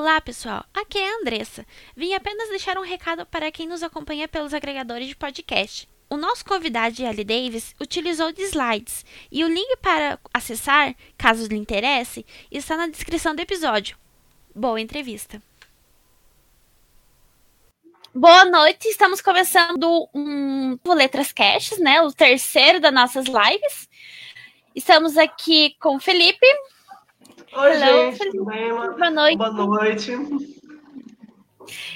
[0.00, 0.64] Olá, pessoal.
[0.72, 1.66] Aqui é a Andressa.
[1.94, 5.86] Vim apenas deixar um recado para quem nos acompanha pelos agregadores de podcast.
[6.08, 11.56] O nosso convidado, Ali Davis, utilizou de slides e o link para acessar, caso lhe
[11.56, 13.94] interesse, está na descrição do episódio.
[14.54, 15.42] Boa entrevista.
[18.14, 22.00] Boa noite, estamos começando um Letras Casts, né?
[22.00, 23.86] O terceiro das nossas lives.
[24.74, 26.46] Estamos aqui com o Felipe.
[27.52, 28.68] Oi, Hello, gente, tudo bem?
[28.70, 29.36] Boa noite.
[29.36, 30.12] Boa noite.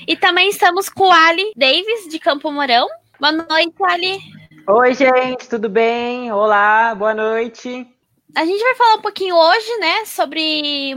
[0.07, 2.89] E também estamos com o Ali Davis, de Campo Mourão.
[3.21, 4.19] Boa noite, Ali.
[4.67, 6.33] Oi, gente, tudo bem?
[6.33, 7.87] Olá, boa noite.
[8.35, 10.93] A gente vai falar um pouquinho hoje, né, sobre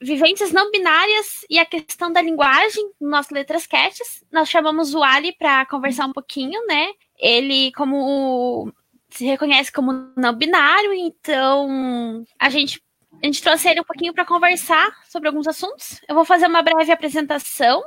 [0.00, 4.24] vivências não binárias e a questão da linguagem no nosso Letras Casts.
[4.32, 6.92] Nós chamamos o Ali para conversar um pouquinho, né?
[7.18, 8.72] Ele, como
[9.10, 12.80] se reconhece como não binário, então a gente
[13.22, 16.00] a gente trouxe ele um pouquinho para conversar sobre alguns assuntos.
[16.08, 17.82] Eu vou fazer uma breve apresentação,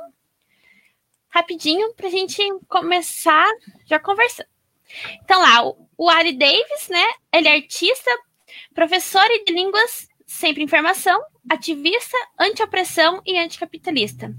[1.28, 3.46] rapidinho, para a gente começar
[3.84, 4.48] já conversando.
[5.22, 7.04] Então, lá, o Ari Davis, né?
[7.32, 8.10] Ele é artista,
[8.72, 11.20] professor de línguas, sempre informação,
[11.50, 14.32] ativista, anti-opressão e anticapitalista,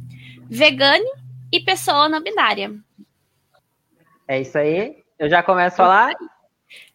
[0.50, 1.10] vegane
[1.52, 2.74] e pessoa não binária.
[4.28, 5.04] É isso aí.
[5.20, 6.14] Eu já começo a falar?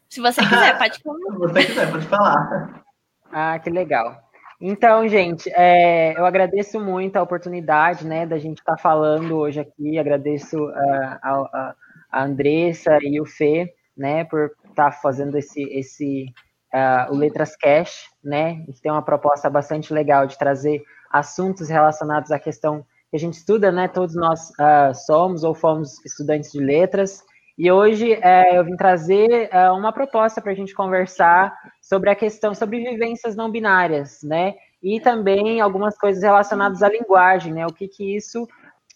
[0.09, 1.19] Se você quiser, pode falar.
[1.19, 2.85] Se você quiser, pode falar.
[3.33, 4.31] Ah, que legal.
[4.61, 9.59] Então, gente, é, eu agradeço muito a oportunidade, né, da gente estar tá falando hoje
[9.59, 9.99] aqui.
[9.99, 11.75] Agradeço uh, a,
[12.13, 16.27] a, Andressa e o Fê, né, por estar tá fazendo esse, esse
[16.75, 18.63] uh, o Letras Cash, né.
[18.67, 23.39] Gente tem uma proposta bastante legal de trazer assuntos relacionados à questão que a gente
[23.39, 23.89] estuda, né.
[23.89, 27.25] Todos nós uh, somos ou fomos estudantes de letras.
[27.63, 32.15] E hoje é, eu vim trazer é, uma proposta para a gente conversar sobre a
[32.15, 34.55] questão, sobre vivências não binárias, né?
[34.83, 37.67] E também algumas coisas relacionadas à linguagem, né?
[37.67, 38.49] O que que isso,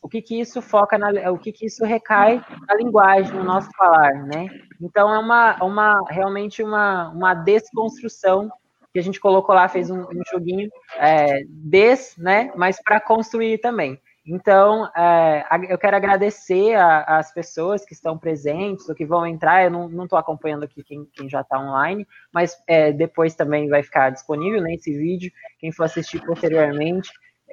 [0.03, 3.69] o que que isso foca na, o que que isso recai na linguagem, no nosso
[3.77, 4.47] falar, né?
[4.81, 8.49] Então é uma, uma realmente uma, uma desconstrução
[8.95, 12.51] que a gente colocou lá, fez um, um joguinho é, des, né?
[12.57, 14.01] Mas para construir também.
[14.27, 19.65] Então, é, eu quero agradecer às pessoas que estão presentes ou que vão entrar.
[19.65, 23.83] Eu não estou acompanhando aqui quem, quem já está online, mas é, depois também vai
[23.83, 25.31] ficar disponível né, vídeo.
[25.59, 27.11] Quem for assistir posteriormente,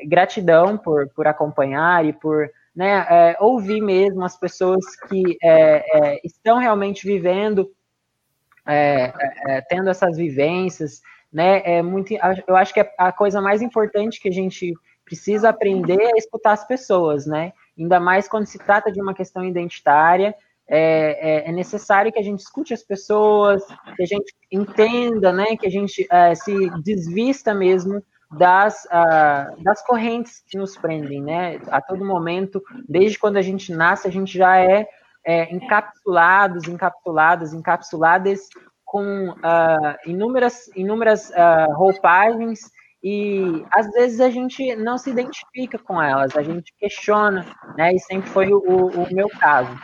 [0.07, 6.21] gratidão por, por acompanhar e por né, é, ouvir mesmo as pessoas que é, é,
[6.23, 7.69] estão realmente vivendo,
[8.65, 9.11] é,
[9.67, 11.01] tendo essas vivências.
[11.33, 12.13] Né, é muito,
[12.47, 14.73] eu acho que a coisa mais importante que a gente
[15.11, 17.51] precisa aprender a escutar as pessoas, né?
[17.77, 20.33] Ainda mais quando se trata de uma questão identitária,
[20.65, 23.61] é, é, é necessário que a gente escute as pessoas,
[23.97, 25.57] que a gente entenda, né?
[25.57, 28.01] Que a gente é, se desvista mesmo
[28.31, 31.59] das, uh, das correntes que nos prendem, né?
[31.67, 34.87] A todo momento, desde quando a gente nasce, a gente já é,
[35.25, 38.47] é encapsulados, encapsuladas, encapsuladas
[38.85, 42.61] com uh, inúmeras, inúmeras uh, roupagens
[43.03, 47.45] e às vezes a gente não se identifica com elas, a gente questiona,
[47.75, 47.93] né?
[47.93, 49.75] E sempre foi o, o meu caso.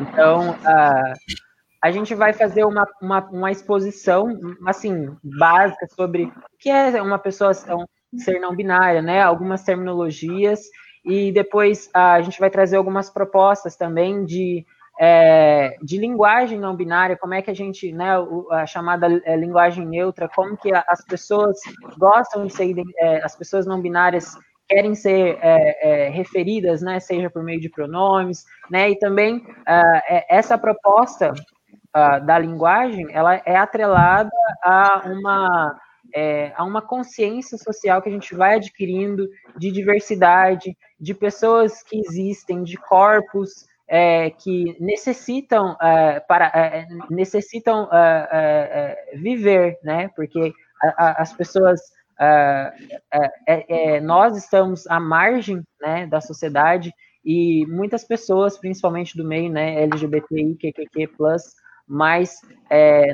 [0.00, 1.14] Então, uh,
[1.80, 4.26] a gente vai fazer uma, uma, uma, exposição,
[4.66, 9.22] assim, básica sobre o que é uma pessoa um ser não binária, né?
[9.22, 10.62] Algumas terminologias
[11.04, 14.66] e depois uh, a gente vai trazer algumas propostas também de
[15.00, 18.10] é, de linguagem não binária, como é que a gente, né,
[18.50, 21.56] a chamada é, linguagem neutra, como que as pessoas
[21.98, 24.36] gostam de ser, é, as pessoas não binárias
[24.68, 30.36] querem ser é, é, referidas, né, seja por meio de pronomes, né, e também é,
[30.36, 31.32] essa proposta
[32.26, 34.28] da linguagem, ela é atrelada
[34.64, 35.80] a uma
[36.56, 42.62] a uma consciência social que a gente vai adquirindo de diversidade, de pessoas que existem,
[42.62, 48.28] de corpos é, que necessitam é, para é, necessitam é,
[49.12, 50.08] é, viver, né?
[50.16, 50.52] Porque
[50.82, 51.80] a, a, as pessoas
[54.02, 56.92] nós estamos à margem, né, da sociedade
[57.24, 61.08] e muitas pessoas, principalmente do meio, né, LGBTI, QQQ+,
[61.88, 62.40] mas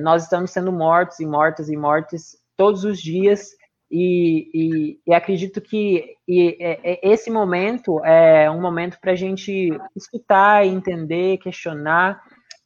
[0.02, 3.52] nós estamos sendo mortos e mortas e mortes todos os dias
[3.90, 9.70] e, e, e, acredito que e, é, esse momento é um momento para a gente
[9.96, 12.22] escutar, entender, questionar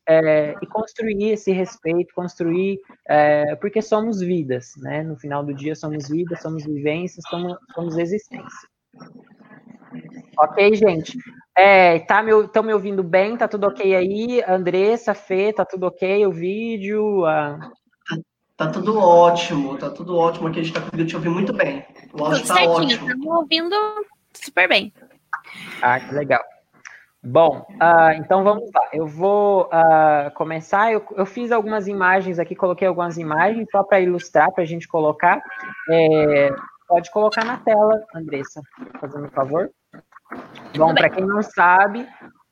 [0.07, 2.79] é, e construir esse respeito, construir,
[3.09, 5.03] é, porque somos vidas, né?
[5.03, 8.69] No final do dia somos vidas, somos vivências, somos, somos existência.
[10.39, 11.17] Ok, gente?
[11.57, 13.37] É, tá me, estão me ouvindo bem?
[13.37, 14.43] Tá tudo ok aí?
[14.47, 16.27] Andressa, Fê, tá tudo ok?
[16.27, 17.25] O vídeo?
[17.25, 17.59] A...
[18.57, 20.61] Tá tudo ótimo, tá tudo ótimo aqui.
[20.61, 21.85] A gente tá conseguindo te ouvir muito bem.
[22.13, 23.09] O áudio tudo tá certinho, ótimo.
[23.09, 23.77] Estamos ouvindo
[24.33, 24.93] super bem.
[25.83, 26.43] Ah, que legal.
[27.27, 28.89] Bom, uh, então vamos lá.
[28.93, 30.93] Eu vou uh, começar.
[30.93, 34.87] Eu, eu, fiz algumas imagens aqui, coloquei algumas imagens só para ilustrar, para a gente
[34.87, 35.43] colocar.
[35.91, 36.51] É,
[36.87, 38.61] pode colocar na tela, Andressa,
[39.01, 39.71] fazendo um favor.
[40.77, 42.07] Bom, para quem não sabe,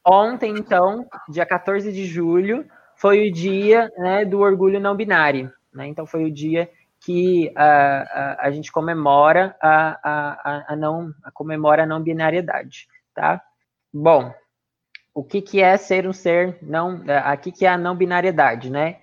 [0.06, 2.64] ontem, então, dia 14 de julho,
[2.96, 5.52] foi o dia né, do orgulho não binário.
[5.72, 5.86] Né?
[5.86, 6.70] Então, foi o dia
[7.04, 13.42] que a, a, gente comemora a, a, a, não a comemora a não binariedade, tá?
[13.92, 14.32] Bom,
[15.12, 18.70] o que, que é ser um ser não é, aqui que é a não binariedade,
[18.70, 18.98] né?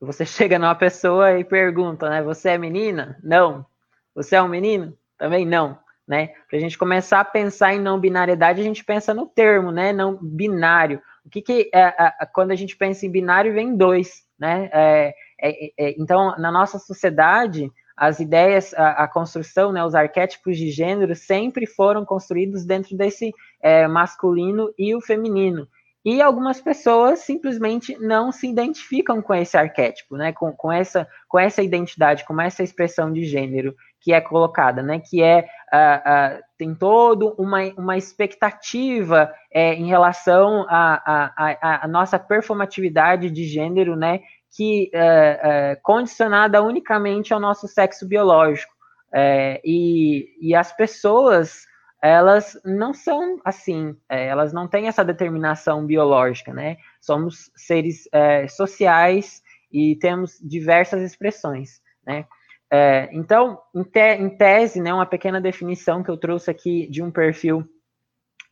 [0.00, 2.22] Você chega numa pessoa e pergunta, né?
[2.22, 3.18] Você é menina?
[3.22, 3.66] Não.
[4.14, 4.96] Você é um menino?
[5.18, 5.78] Também não,
[6.08, 6.28] né?
[6.48, 9.92] Para a gente começar a pensar em não binariedade, a gente pensa no termo, né?
[9.92, 11.00] Não binário.
[11.24, 14.68] O que que é quando a gente pensa em binário vem dois, né?
[14.72, 20.56] É, é, é, então, na nossa sociedade, as ideias, a, a, construção, né, os arquétipos
[20.56, 25.66] de gênero sempre foram construídos dentro desse é, masculino e o feminino.
[26.04, 31.38] E algumas pessoas simplesmente não se identificam com esse arquétipo, né, com, com, essa, com
[31.38, 36.42] essa identidade, com essa expressão de gênero que é colocada, né, que é uh, uh,
[36.58, 44.20] tem todo uma, uma expectativa é, em relação à nossa performatividade de gênero, né,
[44.54, 45.40] que é,
[45.72, 48.72] é, condicionada unicamente ao nosso sexo biológico.
[49.14, 51.66] É, e, e as pessoas,
[52.02, 56.76] elas não são assim, é, elas não têm essa determinação biológica, né?
[57.00, 62.26] Somos seres é, sociais e temos diversas expressões, né?
[62.70, 67.02] É, então, em, te, em, tese, né, uma pequena definição que eu trouxe aqui de
[67.02, 67.68] um perfil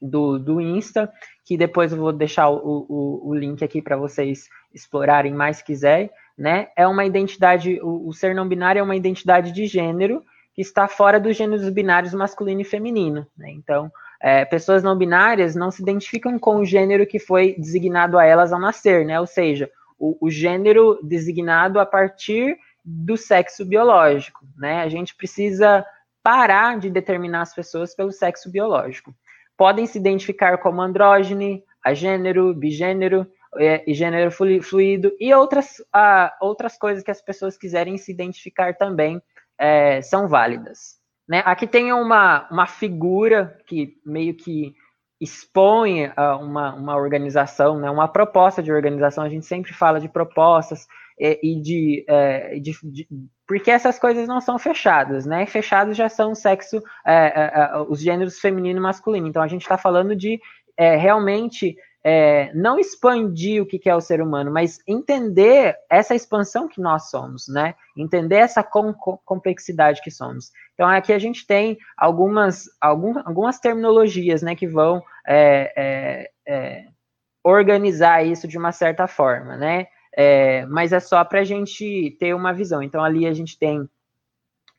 [0.00, 1.12] do, do Insta,
[1.44, 5.64] que depois eu vou deixar o, o, o link aqui para vocês explorarem mais se
[5.64, 6.68] quiserem, né?
[6.76, 10.22] É uma identidade, o, o, ser não binário é uma identidade de gênero
[10.54, 13.50] que está fora dos gêneros binários masculino e feminino, né?
[13.50, 13.90] Então,
[14.22, 18.52] é, pessoas não binárias não se identificam com o gênero que foi designado a elas
[18.52, 19.20] ao nascer, né?
[19.20, 24.82] Ou seja, o, o gênero designado a partir do sexo biológico, né?
[24.82, 25.84] A gente precisa
[26.22, 29.14] parar de determinar as pessoas pelo sexo biológico
[29.60, 33.26] podem se identificar como andrógene, agênero, bigênero
[33.58, 34.30] é, e gênero
[34.62, 39.20] fluido e outras, ah, outras coisas que as pessoas quiserem se identificar também
[39.58, 40.98] é, são válidas.
[41.28, 41.42] Né?
[41.44, 44.74] Aqui tem uma, uma figura que meio que
[45.20, 49.22] expõe uh, uma, uma organização, né, uma proposta de organização.
[49.22, 50.86] A gente sempre fala de propostas
[51.20, 53.06] e, e de, é, de, de,
[53.46, 55.44] porque essas coisas não são fechadas, né?
[55.44, 59.28] Fechados já são sexo, é, é, é, os gêneros feminino e masculino.
[59.28, 60.40] Então a gente está falando de
[60.78, 66.66] é, realmente é, não expandir o que é o ser humano, mas entender essa expansão
[66.66, 67.74] que nós somos, né?
[67.94, 70.50] Entender essa com, com, complexidade que somos.
[70.72, 76.30] Então aqui a gente tem algumas, algum, algumas terminologias, né, que vão é,
[77.44, 79.86] organizar isso de uma certa forma, né?
[80.16, 82.82] É, mas é só para a gente ter uma visão.
[82.82, 83.88] Então, ali a gente tem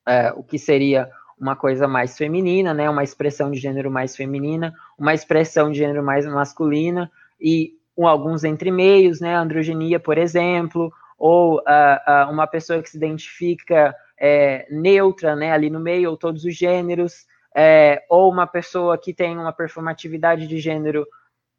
[0.07, 4.74] é, o que seria uma coisa mais feminina, né, uma expressão de gênero mais feminina,
[4.98, 11.57] uma expressão de gênero mais masculina, e um, alguns entre-meios, né, androgenia, por exemplo, ou
[11.57, 16.45] uh, uh, uma pessoa que se identifica é, neutra, né, ali no meio, ou todos
[16.45, 17.25] os gêneros,
[17.56, 21.07] é, ou uma pessoa que tem uma performatividade de gênero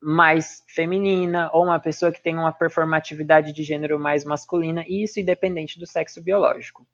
[0.03, 5.21] mais feminina ou uma pessoa que tem uma performatividade de gênero mais masculina, e isso
[5.21, 6.87] independente do sexo biológico.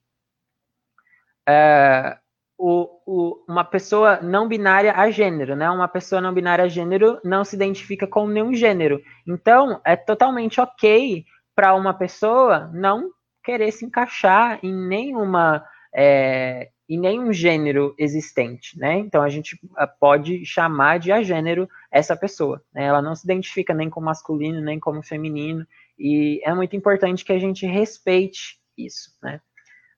[1.49, 2.19] É,
[2.59, 5.71] o, o, uma pessoa não binária a gênero, né?
[5.71, 9.01] Uma pessoa não binária a gênero não se identifica com nenhum gênero.
[9.27, 11.25] Então, é totalmente ok
[11.55, 13.11] para uma pessoa não
[13.43, 18.99] querer se encaixar em nenhuma é, em nenhum gênero existente, né?
[18.99, 22.85] Então a gente ah, pode chamar de agênero essa pessoa, né?
[22.85, 25.67] Ela não se identifica nem como masculino nem como feminino
[25.99, 29.41] e é muito importante que a gente respeite isso, né?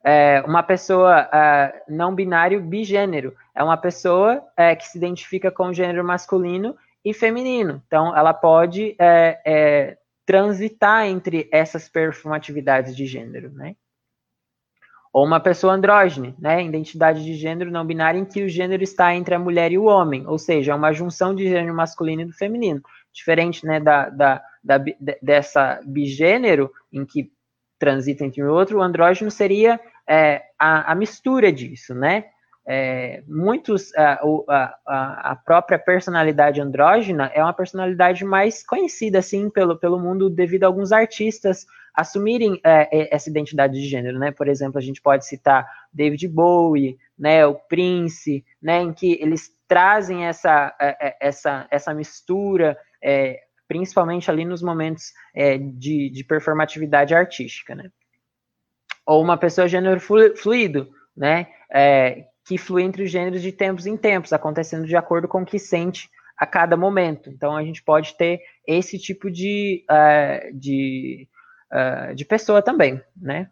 [0.03, 5.67] É, uma pessoa uh, não binário bigênero é uma pessoa é, que se identifica com
[5.67, 7.83] o gênero masculino e feminino.
[7.87, 9.99] Então ela pode é
[10.31, 13.75] transitar entre essas performatividades de gênero, né?
[15.13, 16.65] Ou uma pessoa andrógene, né?
[16.65, 19.85] Identidade de gênero não binária em que o gênero está entre a mulher e o
[19.85, 22.81] homem, ou seja, é uma junção de gênero masculino e do feminino.
[23.13, 24.79] Diferente né, da, da, da
[25.21, 27.33] dessa bigênero, em que
[27.81, 32.27] transita entre um e outro, o andrógeno seria é, a, a, mistura disso, né?
[32.73, 34.21] É, muitos, a,
[34.87, 40.63] a, a, própria personalidade andrógena é uma personalidade mais conhecida, assim, pelo, pelo mundo devido
[40.63, 44.31] a alguns artistas assumirem é, essa identidade de gênero, né?
[44.31, 49.51] Por exemplo, a gente pode citar David Bowie, né, o Prince, né, em que eles
[49.67, 56.23] trazem essa, é, é, essa, essa mistura, é, principalmente ali nos momentos é, de, de
[56.23, 57.91] performatividade artística, né?
[59.05, 59.99] Ou uma pessoa gênero
[60.37, 65.29] fluido, né, é, que flui entre os gêneros de tempos em tempos, acontecendo de acordo
[65.29, 67.29] com o que sente a cada momento.
[67.29, 71.29] Então, a gente pode ter esse tipo de, uh, de,
[71.71, 73.51] uh, de pessoa também, né?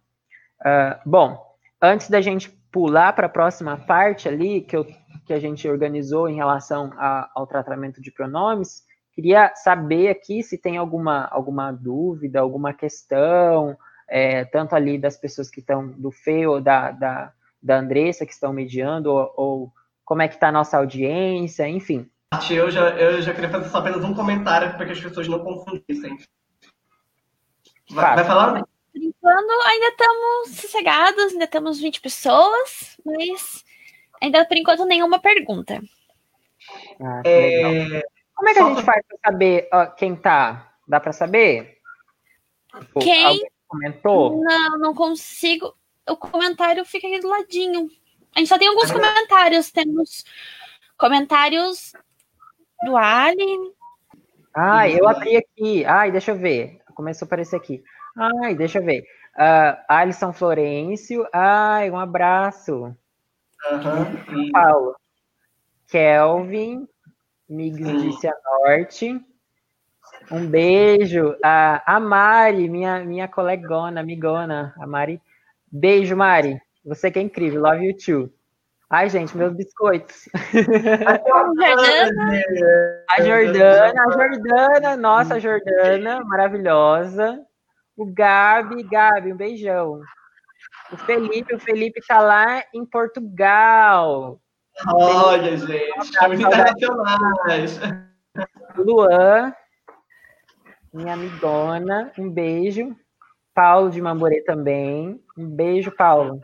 [0.61, 1.39] Uh, bom,
[1.81, 4.87] antes da gente pular para a próxima parte ali, que, eu,
[5.27, 10.57] que a gente organizou em relação a, ao tratamento de pronomes, queria saber aqui se
[10.57, 13.77] tem alguma, alguma dúvida, alguma questão,
[14.09, 18.33] é, tanto ali das pessoas que estão do FE ou da, da, da Andressa que
[18.33, 19.73] estão mediando, ou, ou
[20.05, 22.09] como é que está a nossa audiência, enfim.
[22.51, 25.39] Eu já, eu já queria fazer só apenas um comentário para que as pessoas não
[25.39, 26.19] confundissem.
[27.91, 28.63] Vai, vai falar?
[28.93, 33.65] Por enquanto, ainda estamos sossegados, ainda temos 20 pessoas, mas
[34.21, 35.81] ainda por enquanto nenhuma pergunta.
[37.01, 38.03] Ah, é...
[38.35, 40.73] Como é que a gente faz para saber ó, quem tá?
[40.87, 41.79] Dá para saber?
[43.01, 44.41] Quem Alguém comentou?
[44.43, 45.75] Não, não consigo
[46.09, 47.89] o comentário fica aqui do ladinho.
[48.35, 49.71] A gente só tem alguns comentários.
[49.71, 50.25] Temos
[50.97, 51.93] comentários
[52.85, 53.73] do Ali.
[54.55, 55.85] Ah, eu abri aqui.
[55.85, 56.81] Ai, deixa eu ver.
[56.95, 57.83] Começou a aparecer aqui.
[58.17, 59.03] Ai, deixa eu ver.
[59.37, 61.27] Uh, Alisson Florencio.
[61.33, 62.97] Ai, um abraço.
[63.71, 64.51] Uhum.
[64.53, 64.97] Paulo.
[65.87, 66.89] Kelvin.
[67.49, 69.25] Migs de Cianorte.
[70.31, 71.31] Um beijo.
[71.31, 74.75] Uh, a Mari, minha, minha colegona, amigona.
[74.79, 75.21] A Mari
[75.71, 76.61] Beijo, Mari.
[76.85, 77.63] Você que é incrível.
[77.63, 78.33] Love you too.
[78.91, 80.29] Ai, gente, meus biscoitos.
[83.11, 87.39] a Jordana, a Jordana, nossa Jordana, maravilhosa.
[87.95, 90.01] O Gabi, Gabi, um beijão.
[90.91, 94.41] O Felipe, o Felipe tá lá em Portugal.
[94.87, 97.79] Olha, gente, estamos internacionais.
[98.77, 99.53] Luan,
[100.95, 102.97] minha amigona, um beijo.
[103.59, 105.21] Paulo de Mamborê também.
[105.37, 106.41] Um beijo, Paulo.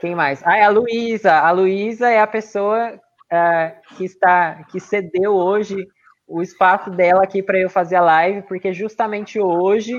[0.00, 0.44] Quem mais?
[0.44, 1.34] Ah, é a Luísa.
[1.34, 5.86] A Luísa é a pessoa uh, que está que cedeu hoje
[6.26, 9.96] o espaço dela aqui para eu fazer a live, porque justamente hoje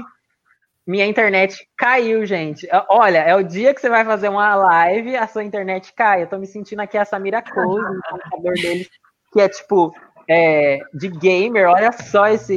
[0.85, 2.67] minha internet caiu, gente.
[2.89, 6.23] Olha, é o dia que você vai fazer uma live, a sua internet cai.
[6.23, 8.85] Eu tô me sentindo aqui a Samira Close, o computador dele,
[9.31, 9.95] que é tipo
[10.29, 12.55] é, de gamer, olha só esse,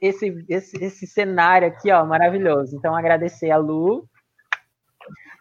[0.00, 2.76] esse, esse, esse cenário aqui, ó, maravilhoso.
[2.76, 4.08] Então, agradecer a Lu.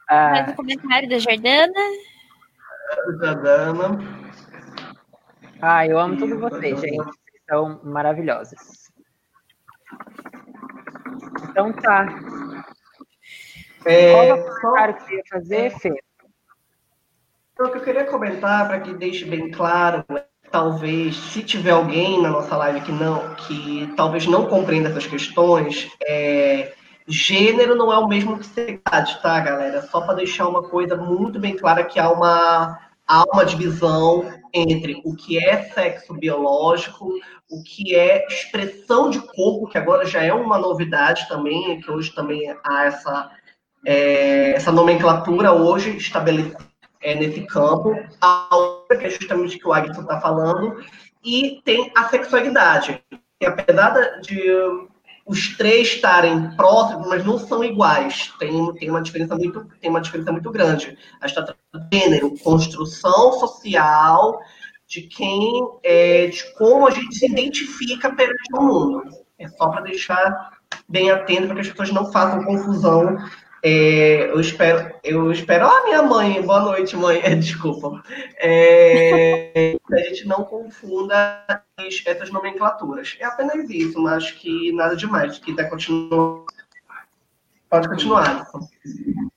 [0.09, 1.73] Mais um comentário da Jordana.
[3.19, 3.99] Jordana.
[5.61, 6.97] Ah, eu amo todos vocês, gente.
[6.97, 8.91] Vocês são maravilhosas.
[11.49, 12.07] Então tá.
[13.85, 16.03] É, Qual é o comentário que você ia fazer, Fê?
[17.53, 20.03] Então, o que eu queria comentar, para que deixe bem claro,
[20.51, 25.89] talvez, se tiver alguém na nossa live que não, que talvez não compreenda essas questões,
[26.05, 26.73] é,
[27.07, 29.81] gênero não é o mesmo que sexualidade, tá, galera?
[29.83, 32.77] Só para deixar uma coisa muito bem clara que há uma,
[33.07, 37.09] há uma divisão entre o que é sexo biológico,
[37.49, 42.13] o que é expressão de corpo, que agora já é uma novidade também, que hoje
[42.13, 43.31] também há essa,
[43.85, 46.70] é, essa nomenclatura hoje estabelecida
[47.01, 47.95] é, nesse campo.
[48.19, 50.83] A outra, que é justamente que o Agson está falando,
[51.23, 53.01] e tem a sexualidade.
[53.39, 54.89] E apesar de
[55.25, 58.33] os três estarem próximos, mas não são iguais.
[58.39, 60.97] Tem, tem, uma, diferença muito, tem uma diferença muito grande.
[61.21, 61.55] A gente
[61.93, 64.39] gênero, construção social,
[64.87, 69.03] de quem, é, de como a gente se identifica perante o mundo.
[69.39, 70.51] É só para deixar
[70.87, 73.17] bem atento para que as pessoas não façam confusão
[73.63, 75.67] é, eu espero, eu espero.
[75.67, 77.21] Ah, minha mãe, boa noite, mãe.
[77.39, 78.01] desculpa.
[78.39, 81.45] É, a gente não confunda
[82.05, 83.17] essas nomenclaturas.
[83.19, 85.37] É apenas isso, mas que nada demais.
[85.37, 86.43] Que quiser continuar,
[87.69, 88.47] pode continuar.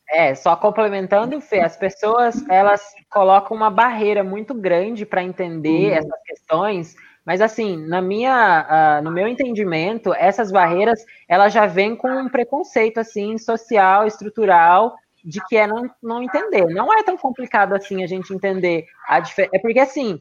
[0.08, 5.96] É, só complementando, Fê, as pessoas elas colocam uma barreira muito grande para entender uhum.
[5.96, 11.96] essas questões mas assim, na minha, uh, no meu entendimento, essas barreiras elas já vêm
[11.96, 16.66] com um preconceito assim social, estrutural, de que é não, não entender.
[16.66, 19.56] Não é tão complicado assim a gente entender a diferença.
[19.56, 20.20] É porque assim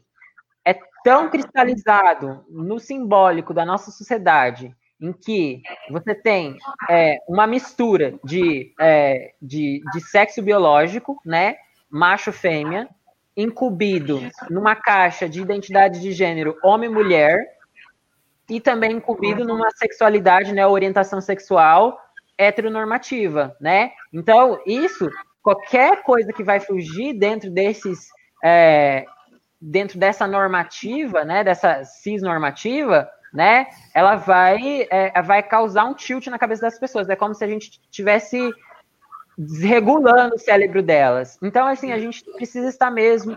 [0.64, 6.56] é tão cristalizado no simbólico da nossa sociedade em que você tem
[6.88, 11.56] é, uma mistura de, é, de, de sexo biológico, né,
[11.90, 12.88] macho-fêmea,
[13.36, 17.38] incumbido numa caixa de identidade de gênero homem-mulher
[18.48, 21.98] e também incumbido numa sexualidade, né, orientação sexual
[22.36, 23.92] heteronormativa, né?
[24.12, 25.08] Então, isso,
[25.42, 28.08] qualquer coisa que vai fugir dentro desses,
[28.42, 29.04] é,
[29.60, 36.38] dentro dessa normativa, né, dessa cisnormativa, né, ela vai, é, vai causar um tilt na
[36.38, 37.08] cabeça das pessoas.
[37.08, 38.52] É como se a gente tivesse
[39.36, 41.38] desregulando o cérebro delas.
[41.42, 43.36] Então, assim, a gente precisa estar mesmo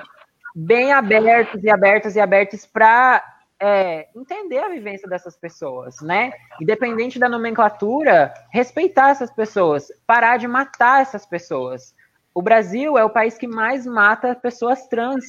[0.55, 3.23] bem abertos e abertas e abertos para
[3.59, 6.31] é, entender a vivência dessas pessoas, né?
[6.61, 11.93] Independente da nomenclatura, respeitar essas pessoas, parar de matar essas pessoas.
[12.33, 15.25] O Brasil é o país que mais mata pessoas trans.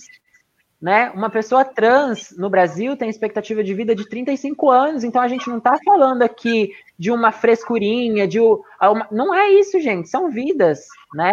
[0.81, 1.11] Né?
[1.11, 5.49] Uma pessoa trans no Brasil tem expectativa de vida de 35 anos, então a gente
[5.49, 9.09] não está falando aqui de uma frescurinha, de uma...
[9.11, 11.33] não é isso, gente, são vidas, né?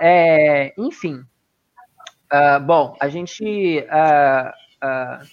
[0.00, 1.22] É, enfim,
[2.32, 4.48] uh, bom, a gente uh,
[4.84, 5.26] uh,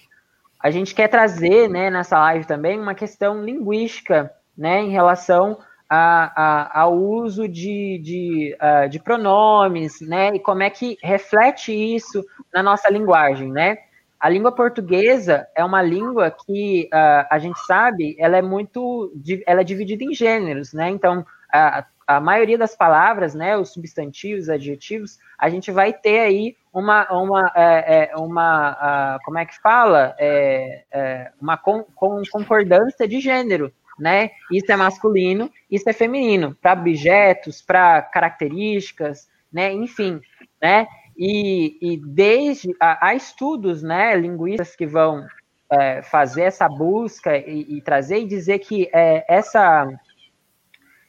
[0.60, 5.58] a gente quer trazer, né, nessa live também uma questão linguística, né, em relação
[5.90, 10.36] a, a, ao uso de, de, uh, de pronomes, né?
[10.36, 13.78] E como é que reflete isso na nossa linguagem, né?
[14.20, 19.14] A língua portuguesa é uma língua que uh, a gente sabe, ela é muito,
[19.46, 20.90] ela é dividida em gêneros, né?
[20.90, 26.20] Então, a, a maioria das palavras, né, os substantivos, os adjetivos, a gente vai ter
[26.20, 30.16] aí uma, uma, é, uma como é que fala?
[30.18, 34.32] É, uma concordância de gênero, né?
[34.52, 39.74] Isso é masculino, isso é feminino, para objetos, para características, né?
[39.74, 40.22] Enfim,
[40.62, 40.88] né?
[41.18, 45.26] E, e desde há, estudos, né, linguistas que vão
[45.72, 49.88] é, fazer essa busca e, e, trazer e dizer que é, essa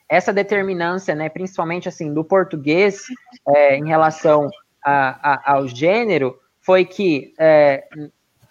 [0.08, 3.02] essa determinância, né, principalmente assim do português
[3.46, 4.48] é, em relação
[4.82, 7.86] a, a, ao gênero, foi que é,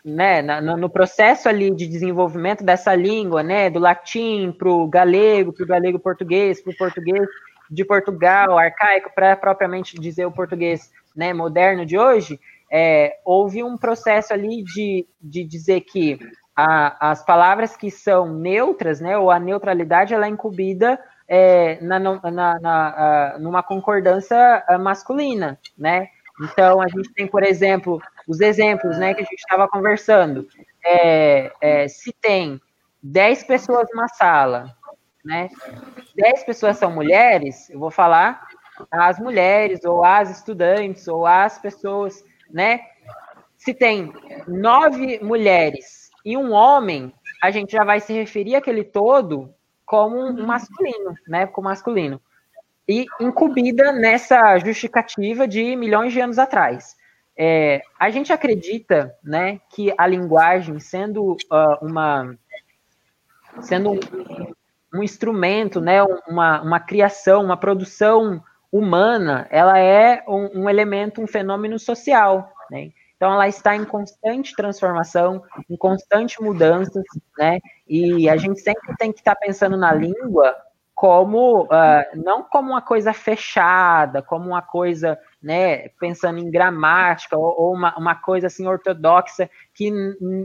[0.07, 5.51] né, no, no, processo ali de desenvolvimento dessa língua, né, do latim para o galego,
[5.51, 7.27] para o galego português, para o português
[7.69, 12.39] de Portugal, arcaico, para propriamente dizer o português né, moderno de hoje,
[12.71, 16.17] é, houve um processo ali de, de dizer que
[16.55, 21.99] a, as palavras que são neutras, né, ou a neutralidade, ela é incumbida é, na,
[21.99, 26.07] na, na, numa concordância masculina, né?
[26.41, 30.47] Então, a gente tem, por exemplo, os exemplos né, que a gente estava conversando.
[30.85, 32.59] É, é, se tem
[33.01, 34.75] 10 pessoas numa sala,
[35.23, 35.49] né,
[36.15, 38.45] 10 pessoas são mulheres, eu vou falar
[38.91, 42.81] as mulheres, ou as estudantes, ou as pessoas, né?
[43.57, 44.13] Se tem
[44.47, 47.11] nove mulheres e um homem,
[47.41, 49.51] a gente já vai se referir aquele todo
[49.83, 51.47] como um masculino, né?
[51.47, 52.21] Como masculino
[52.87, 56.95] e incumbida nessa justificativa de milhões de anos atrás.
[57.37, 62.35] É, a gente acredita né, que a linguagem, sendo uh, uma
[63.61, 63.99] sendo um,
[64.93, 71.27] um, instrumento, né, uma, uma criação, uma produção humana, ela é um, um elemento, um
[71.27, 72.51] fenômeno social.
[72.69, 72.91] Né?
[73.15, 77.03] Então, ela está em constante transformação, em constante mudanças,
[77.35, 77.59] né?
[77.87, 80.55] E a gente sempre tem que estar pensando na língua
[80.97, 81.67] como uh,
[82.15, 87.95] não como uma coisa fechada, como uma coisa, né, pensando em gramática ou, ou uma,
[87.95, 89.91] uma coisa assim ortodoxa que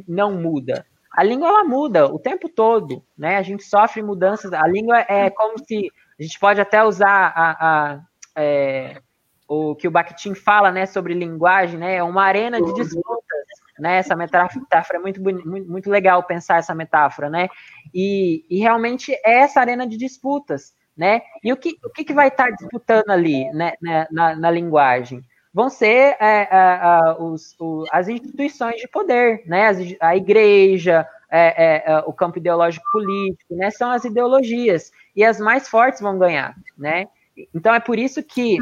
[0.07, 0.85] não muda.
[1.11, 3.39] A língua ela muda o tempo todo, né?
[3.39, 4.53] A gente sofre mudanças.
[4.53, 8.01] A língua é como se a gente pode até usar a, a
[8.37, 9.01] é,
[9.49, 11.97] o que o Bakhtin fala, né, sobre linguagem, né?
[11.97, 13.42] É uma arena de disputas
[13.79, 13.99] né?
[13.99, 17.49] Essa metáfora é muito, muito, muito legal pensar essa metáfora, né?
[17.95, 21.23] E, e realmente é essa arena de disputas, né?
[21.43, 23.75] E o que, o que, que vai estar disputando ali, né,
[24.11, 25.23] na, na linguagem?
[25.55, 29.71] Vão ser é, é, os, o, as instituições de poder, né?
[30.01, 33.71] a igreja, é, é, é, o campo ideológico político, né?
[33.71, 37.07] São as ideologias e as mais fortes vão ganhar, né?
[37.55, 38.59] Então é por isso que.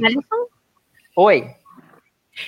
[1.17, 1.55] Oi.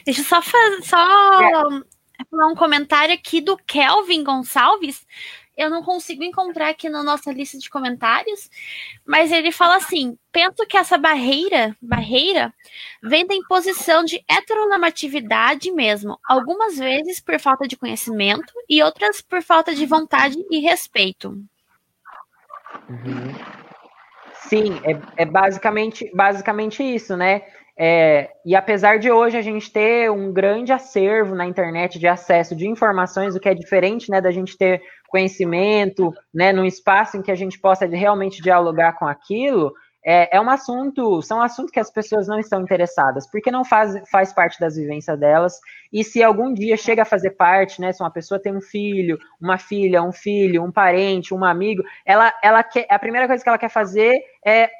[0.04, 1.82] Deixa eu só fazer, só é
[2.32, 5.06] um comentário aqui do Kelvin Gonçalves.
[5.56, 8.50] Eu não consigo encontrar aqui na nossa lista de comentários,
[9.04, 12.52] mas ele fala assim: penso que essa barreira, barreira,
[13.02, 19.42] vem da imposição de heteronormatividade mesmo, algumas vezes por falta de conhecimento e outras por
[19.42, 21.30] falta de vontade e respeito.
[22.88, 23.62] Uhum.
[24.48, 27.42] Sim, é, é basicamente, basicamente isso, né?
[27.84, 32.54] É, e apesar de hoje a gente ter um grande acervo na internet de acesso
[32.54, 37.22] de informações, o que é diferente né, da gente ter conhecimento, né, num espaço em
[37.22, 39.74] que a gente possa realmente dialogar com aquilo,
[40.06, 44.00] é, é um assunto, são assuntos que as pessoas não estão interessadas, porque não faz,
[44.08, 45.58] faz parte das vivências delas,
[45.92, 49.18] e se algum dia chega a fazer parte, né, se uma pessoa tem um filho,
[49.40, 53.48] uma filha, um filho, um parente, um amigo, ela, ela quer, a primeira coisa que
[53.48, 54.70] ela quer fazer é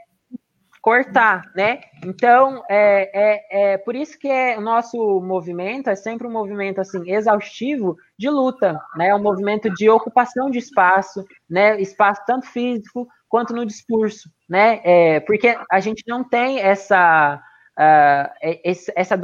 [0.83, 1.81] cortar, né?
[2.05, 6.81] Então, é, é, é por isso que é, o nosso movimento é sempre um movimento,
[6.81, 9.09] assim, exaustivo de luta, né?
[9.09, 11.81] É um movimento de ocupação de espaço, né?
[11.81, 14.81] Espaço tanto físico quanto no discurso, né?
[14.83, 17.40] É, porque a gente não tem essa,
[17.78, 18.30] uh,
[18.64, 19.18] esse, essa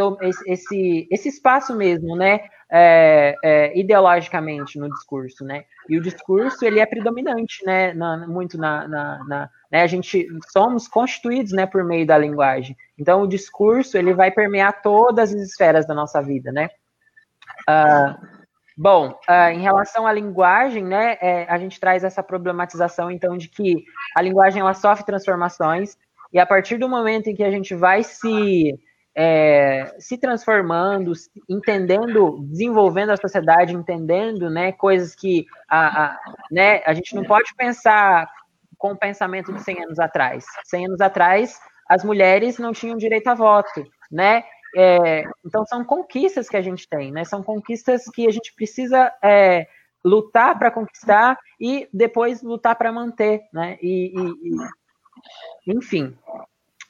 [0.46, 2.40] esse, esse espaço mesmo, né?
[2.70, 5.64] É, é, ideologicamente no discurso, né?
[5.88, 7.94] E o discurso ele é predominante, né?
[7.94, 9.82] Na, muito na, na, na né?
[9.82, 11.64] A gente somos constituídos, né?
[11.64, 12.76] Por meio da linguagem.
[12.98, 16.68] Então o discurso ele vai permear todas as esferas da nossa vida, né?
[17.68, 18.38] Uh,
[18.80, 23.48] Bom, uh, em relação à linguagem, né, é, a gente traz essa problematização, então, de
[23.48, 23.82] que
[24.14, 25.98] a linguagem ela sofre transformações,
[26.32, 28.78] e a partir do momento em que a gente vai se,
[29.14, 31.12] é, se transformando,
[31.48, 37.54] entendendo, desenvolvendo a sociedade, entendendo né, coisas que a, a, né, a gente não pode
[37.56, 38.30] pensar
[38.76, 40.44] com o pensamento de 100 anos atrás.
[40.64, 44.44] 100 anos atrás, as mulheres não tinham direito a voto, né?
[44.76, 47.24] É, então são conquistas que a gente tem, né?
[47.24, 49.66] São conquistas que a gente precisa é,
[50.04, 53.78] lutar para conquistar e depois lutar para manter, né?
[53.82, 54.56] E, e, e,
[55.66, 56.16] enfim,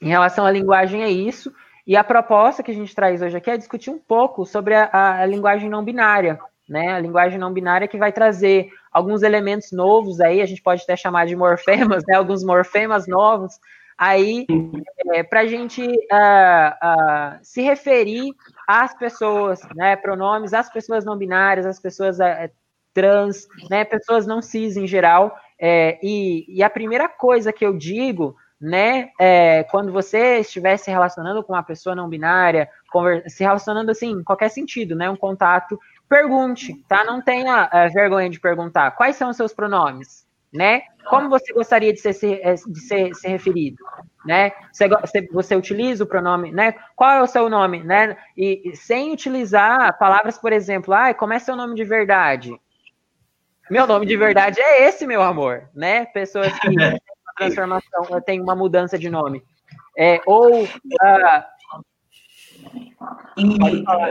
[0.01, 1.51] em relação à linguagem é isso.
[1.85, 5.21] E a proposta que a gente traz hoje aqui é discutir um pouco sobre a,
[5.21, 6.93] a, linguagem não binária, né?
[6.93, 10.95] A linguagem não binária que vai trazer alguns elementos novos aí, a gente pode até
[10.95, 12.15] chamar de morfemas, né?
[12.15, 13.59] Alguns morfemas novos
[13.97, 14.45] aí
[15.13, 18.31] é, para a gente uh, uh, se referir
[18.65, 22.49] às pessoas, né, pronomes, às pessoas não binárias, às pessoas uh,
[22.93, 25.35] trans, né, pessoas não cis em geral.
[25.59, 30.89] É, e, e, a primeira coisa que eu digo, né, é, quando você estiver se
[30.89, 32.69] relacionando com uma pessoa não binária,
[33.27, 37.03] se relacionando assim, em qualquer sentido, né, um contato, pergunte, tá?
[37.03, 38.91] Não tenha é, vergonha de perguntar.
[38.91, 40.27] Quais são os seus pronomes?
[40.51, 40.81] né?
[41.07, 43.83] Como você gostaria de ser, eh, de ser, ser referido,
[44.25, 44.51] né?
[44.71, 46.73] Você, você, utiliza o pronome, né?
[46.95, 48.17] Qual é o seu nome, né?
[48.35, 52.59] E, e sem utilizar palavras, por exemplo, ah, como é seu nome de verdade?
[53.69, 56.05] Meu nome de verdade é esse, meu amor, né?
[56.05, 59.43] Pessoas que têm uma transformação, têm uma mudança de nome.
[59.97, 61.43] É, ou uh,
[63.37, 63.57] e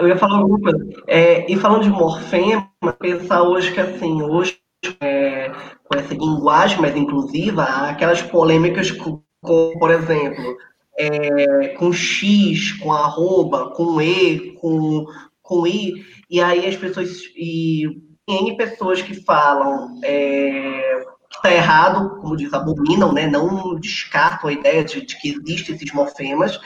[0.00, 1.02] eu ia falar alguma coisa.
[1.06, 4.58] É, e falando de morfema, pensar hoje que assim, hoje
[5.00, 5.50] é,
[5.84, 10.56] com essa linguagem mais inclusiva, há aquelas polêmicas com, com por exemplo,
[10.98, 15.06] é, com X, com arroba, com E, com,
[15.42, 15.94] com I,
[16.30, 22.52] e aí as pessoas, e N pessoas que falam é, que está errado, como diz,
[22.52, 23.26] abominam, né?
[23.26, 26.60] não descartam a ideia de, de que existem esses morfemas,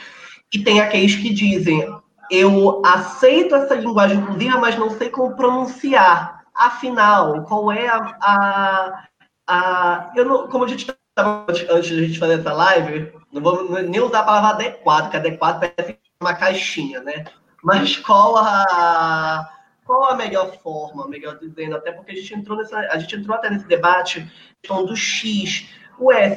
[0.53, 1.89] e tem aqueles que dizem,
[2.29, 6.43] eu aceito essa linguagem inclusiva, mas não sei como pronunciar.
[6.53, 8.17] Afinal, qual é a.
[8.21, 9.03] a,
[9.47, 13.41] a eu não, como a gente estava antes de a gente fazer essa live, não
[13.41, 17.25] vou nem usar a palavra adequado, que adequado parece uma caixinha, né?
[17.63, 19.49] Mas qual a
[19.85, 23.35] qual a melhor forma, melhor dizendo, até porque a gente entrou nessa, a gente entrou
[23.35, 25.69] até nesse debate questão do X,
[25.99, 26.35] o S,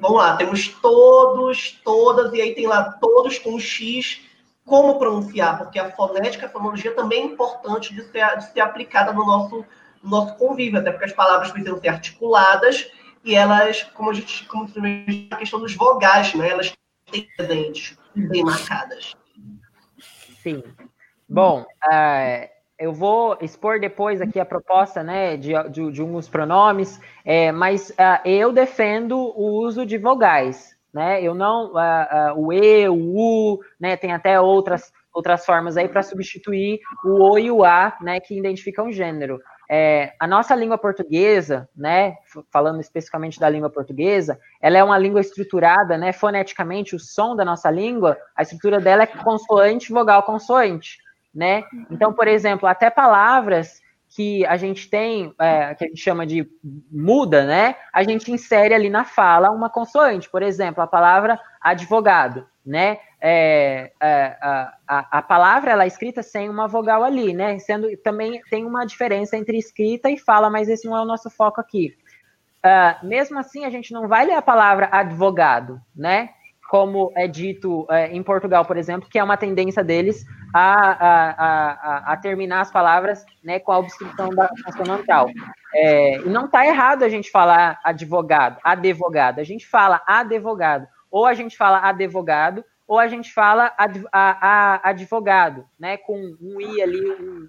[0.00, 4.20] vamos lá, temos todos, todas, e aí tem lá todos com X
[4.64, 9.12] como pronunciar, porque a fonética, a fonologia também é importante de ser, de ser aplicada
[9.12, 9.64] no nosso,
[10.02, 12.90] no nosso convívio, até porque as palavras precisam ser articuladas
[13.24, 14.68] e elas, como a gente, como
[15.30, 16.50] a questão dos vogais, né?
[16.50, 16.72] Elas
[17.10, 19.14] têm presentes bem marcadas.
[20.42, 20.62] Sim.
[21.28, 22.48] Bom, uh,
[22.82, 27.90] eu vou expor depois aqui a proposta, né, de, de, de alguns pronomes, é, mas
[27.90, 31.22] uh, eu defendo o uso de vogais né?
[31.22, 33.96] Eu não, uh, uh, o e, o u, né?
[33.96, 38.20] Tem até outras outras formas aí para substituir o o e o a, né?
[38.20, 39.40] Que identificam gênero.
[39.70, 42.16] É, a nossa língua portuguesa, né?
[42.50, 46.12] Falando especificamente da língua portuguesa, ela é uma língua estruturada, né?
[46.12, 50.98] Foneticamente, o som da nossa língua, a estrutura dela é consoante, vogal, consoante,
[51.34, 51.64] né?
[51.90, 53.80] Então, por exemplo, até palavras
[54.14, 56.46] que a gente tem, é, que a gente chama de
[56.90, 57.76] muda, né?
[57.92, 60.28] A gente insere ali na fala uma consoante.
[60.28, 62.98] Por exemplo, a palavra advogado, né?
[63.18, 67.58] É, é, a, a, a, palavra ela é escrita sem uma vogal ali, né?
[67.58, 71.30] Sendo também tem uma diferença entre escrita e fala, mas esse não é o nosso
[71.30, 71.96] foco aqui.
[72.64, 76.30] Uh, mesmo assim, a gente não vai ler a palavra advogado, né?
[76.68, 81.30] Como é dito é, em Portugal, por exemplo, que é uma tendência deles a, a,
[81.30, 85.28] a, a terminar as palavras né, com a obstrução da consonantal.
[85.74, 90.86] É, e não está errado a gente falar advogado, advogado, a gente fala advogado.
[91.10, 95.96] ou a gente fala advogado, ou a gente fala a, a, advogado, né?
[95.96, 97.48] Com um i ali, um,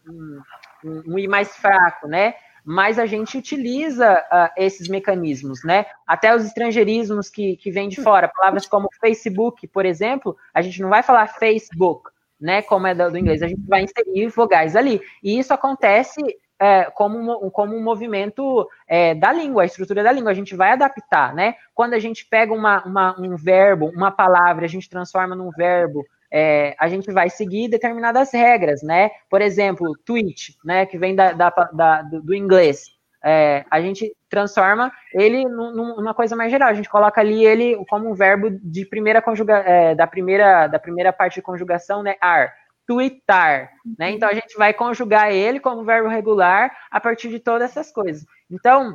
[0.83, 2.35] um, um i mais fraco, né?
[2.65, 5.85] Mas a gente utiliza uh, esses mecanismos, né?
[6.07, 10.81] Até os estrangeirismos que, que vêm de fora, palavras como Facebook, por exemplo, a gente
[10.81, 12.61] não vai falar Facebook, né?
[12.61, 15.01] Como é do, do inglês, a gente vai inserir vogais ali.
[15.21, 16.21] E isso acontece
[16.63, 20.55] é, como, um, como um movimento é, da língua, a estrutura da língua, a gente
[20.55, 21.55] vai adaptar, né?
[21.75, 26.05] Quando a gente pega uma, uma um verbo, uma palavra, a gente transforma num verbo,
[26.33, 29.11] é, a gente vai seguir determinadas regras, né?
[29.29, 30.83] Por exemplo, tweet, né?
[30.83, 32.85] Que vem da, da, da do, inglês.
[33.23, 36.69] É, a gente transforma ele numa coisa mais geral.
[36.69, 40.79] A gente coloca ali ele como um verbo de primeira conjuga, é, da primeira da
[40.79, 42.15] primeira parte de conjugação, né?
[42.19, 42.51] Are
[42.87, 44.11] tuitar, né?
[44.11, 48.25] Então a gente vai conjugar ele como verbo regular a partir de todas essas coisas.
[48.49, 48.93] Então,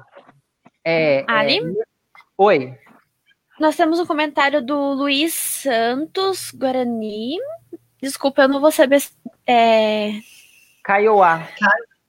[0.84, 1.58] é, Ali?
[1.58, 1.82] É...
[2.36, 2.76] Oi.
[3.58, 7.36] Nós temos um comentário do Luiz Santos Guarani.
[8.00, 9.02] Desculpa, eu não vou saber.
[9.46, 10.12] É...
[10.84, 11.48] Caioá.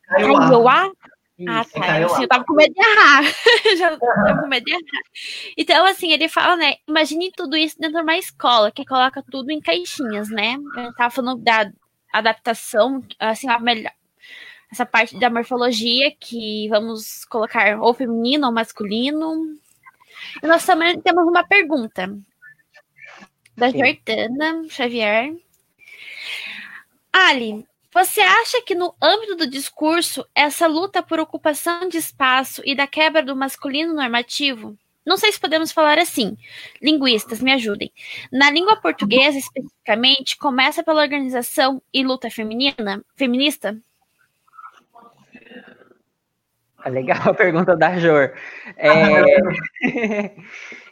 [0.07, 0.91] Caioá?
[1.47, 2.05] Ah, tá.
[2.05, 3.23] Assim, eu tava com medo de errar.
[3.77, 5.03] Já tava com medo de errar.
[5.57, 6.75] Então, assim, ele fala, né?
[6.87, 10.57] Imagine tudo isso dentro de uma escola, que coloca tudo em caixinhas, né?
[10.77, 11.71] Ele tava falando da
[12.13, 13.93] adaptação, assim, a melhor.
[14.71, 19.57] Essa parte da morfologia, que vamos colocar ou feminino ou masculino.
[20.41, 22.15] E nós também temos uma pergunta
[23.55, 25.35] da Jordana Xavier.
[27.11, 32.75] Ali, você acha que no âmbito do discurso, essa luta por ocupação de espaço e
[32.75, 34.77] da quebra do masculino normativo?
[35.05, 36.37] Não sei se podemos falar assim.
[36.81, 37.91] Linguistas, me ajudem.
[38.31, 43.75] Na língua portuguesa, especificamente, começa pela organização e luta feminina, feminista?
[46.85, 48.33] É legal a pergunta da Jor.
[48.77, 48.91] É...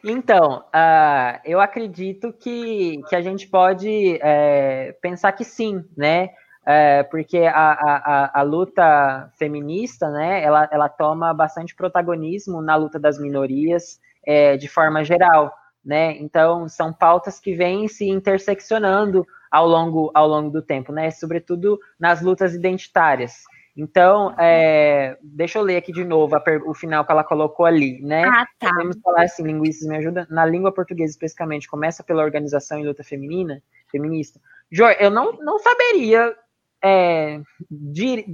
[0.04, 6.30] então, uh, eu acredito que, que a gente pode é, pensar que sim, né?
[6.68, 13.00] é, porque a, a, a, luta feminista, né, ela, ela toma bastante protagonismo na luta
[13.00, 19.66] das minorias é, de forma geral, né, então são pautas que vêm se interseccionando ao
[19.66, 23.44] longo, ao longo do tempo, né, sobretudo nas lutas identitárias.
[23.78, 26.36] Então, é, deixa eu ler aqui de novo
[26.66, 28.24] o final que ela colocou ali, né?
[28.24, 28.72] Ah, tá.
[28.72, 30.26] Podemos falar assim, linguistas me ajudam.
[30.32, 33.62] Na língua portuguesa, especificamente, começa pela organização e luta feminina,
[33.92, 34.42] feminista.
[34.72, 36.36] Jor, eu não, não saberia
[36.84, 38.26] é, de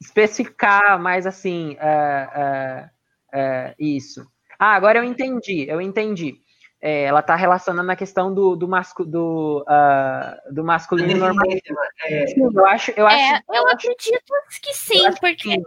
[0.00, 2.90] especificar mais assim é, é,
[3.34, 4.26] é, isso.
[4.58, 6.40] Ah, agora eu entendi, eu entendi.
[6.82, 11.46] É, ela está relacionando a questão do, do, mascu, do, uh, do masculino normal.
[11.46, 13.42] eu acho, eu acho.
[13.52, 15.62] eu acredito que sim, porque que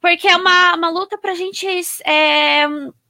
[0.00, 1.66] porque é uma, uma luta para a gente,
[2.06, 2.66] é,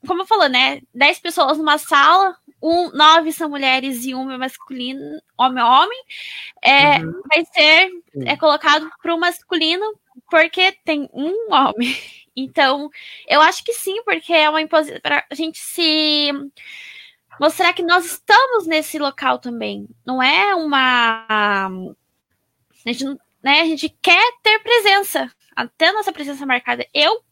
[0.06, 0.80] como eu falei, né?
[0.92, 5.00] Dez pessoas numa sala, um, nove são mulheres e um é masculino,
[5.38, 6.02] homem homem,
[6.62, 7.22] é, uhum.
[7.32, 7.90] vai ser
[8.26, 9.84] é colocado para o masculino
[10.28, 11.96] porque tem um homem.
[12.36, 12.88] Então,
[13.28, 16.30] eu acho que sim, porque é uma imposição para a gente se
[17.40, 19.88] mostrar que nós estamos nesse local também.
[20.04, 21.26] Não é uma.
[22.86, 23.04] A gente,
[23.42, 26.86] né, a gente quer ter presença, até nossa presença marcada.
[26.92, 27.22] Eu,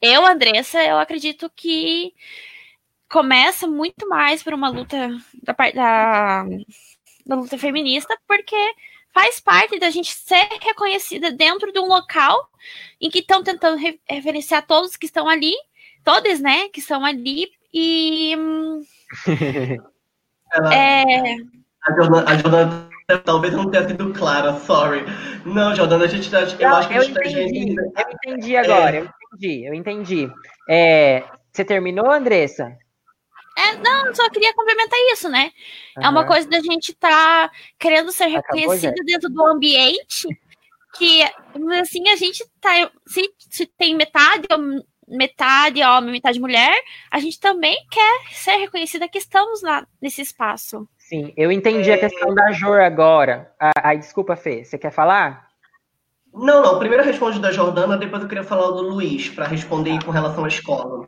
[0.00, 2.14] eu, Andressa, eu acredito que
[3.10, 5.10] começa muito mais por uma luta
[5.42, 6.44] da, da,
[7.26, 8.56] da luta feminista, porque
[9.12, 12.50] faz parte da gente ser reconhecida dentro de um local
[12.98, 13.78] em que estão tentando
[14.08, 15.54] referenciar todos que estão ali,
[16.02, 18.34] todos, né, que estão ali, e.
[20.52, 21.02] Ela, é...
[21.84, 22.90] A Jordana, a Jordana
[23.24, 25.04] talvez não tenha sido clara, sorry.
[25.44, 26.40] Não, Jordana, a gente tá.
[26.40, 29.00] Eu não, acho que eu a gente entendi, tá Eu entendi agora, é...
[29.00, 30.30] eu entendi, eu entendi.
[30.68, 32.76] É, você terminou, Andressa?
[33.56, 35.50] É, não, só queria complementar isso, né?
[35.96, 36.04] Uhum.
[36.04, 40.28] É uma coisa da gente estar tá querendo ser reconhecido dentro do ambiente
[40.96, 41.22] que,
[41.80, 42.90] assim, a gente tá.
[43.06, 44.46] Se, se tem metade,
[45.08, 46.74] metade homem, metade mulher,
[47.10, 50.88] a gente também quer ser reconhecida que estamos lá nesse espaço.
[50.98, 51.94] Sim, eu entendi é...
[51.94, 53.52] a questão da Jor agora.
[53.82, 55.48] Ai, desculpa, Fê, você quer falar?
[56.32, 56.78] Não, não.
[56.78, 60.48] Primeiro responde da Jordana, depois eu queria falar do Luiz, para responder com relação à
[60.48, 61.06] escola.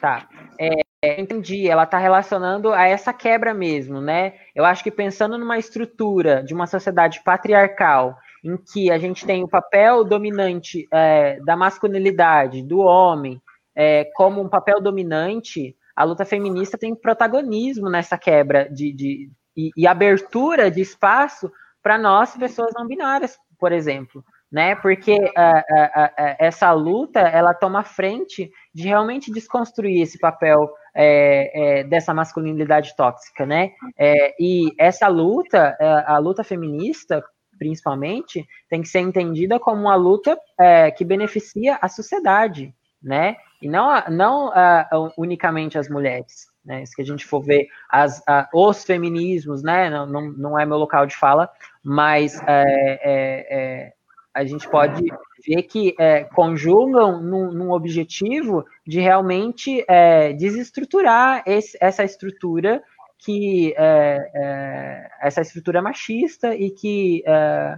[0.00, 0.26] Tá.
[0.58, 4.34] É, é, entendi, ela está relacionando a essa quebra mesmo, né?
[4.54, 9.42] Eu acho que pensando numa estrutura de uma sociedade patriarcal, em que a gente tem
[9.42, 13.40] o papel dominante é, da masculinidade, do homem,
[13.74, 19.70] é, como um papel dominante, a luta feminista tem protagonismo nessa quebra de, de e,
[19.76, 21.50] e abertura de espaço
[21.82, 24.74] para nós, pessoas não binárias, por exemplo né?
[24.76, 31.78] Porque uh, uh, uh, essa luta ela toma frente de realmente desconstruir esse papel é,
[31.80, 33.70] é, dessa masculinidade tóxica, né?
[33.98, 37.24] É, e essa luta, é, a luta feminista,
[37.62, 43.36] principalmente, tem que ser entendida como uma luta é, que beneficia a sociedade, né?
[43.60, 46.50] E não, não uh, unicamente as mulheres.
[46.64, 46.84] Né?
[46.84, 49.88] Se a gente for ver as, uh, os feminismos, né?
[49.88, 51.48] Não, não, não é meu local de fala,
[51.84, 53.92] mas é,
[54.34, 55.04] a gente pode
[55.46, 62.82] ver que é, conjugam num, num, objetivo de realmente é, desestruturar esse, essa estrutura
[63.24, 67.76] que é, é essa estrutura machista e que é,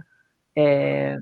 [0.57, 1.17] é,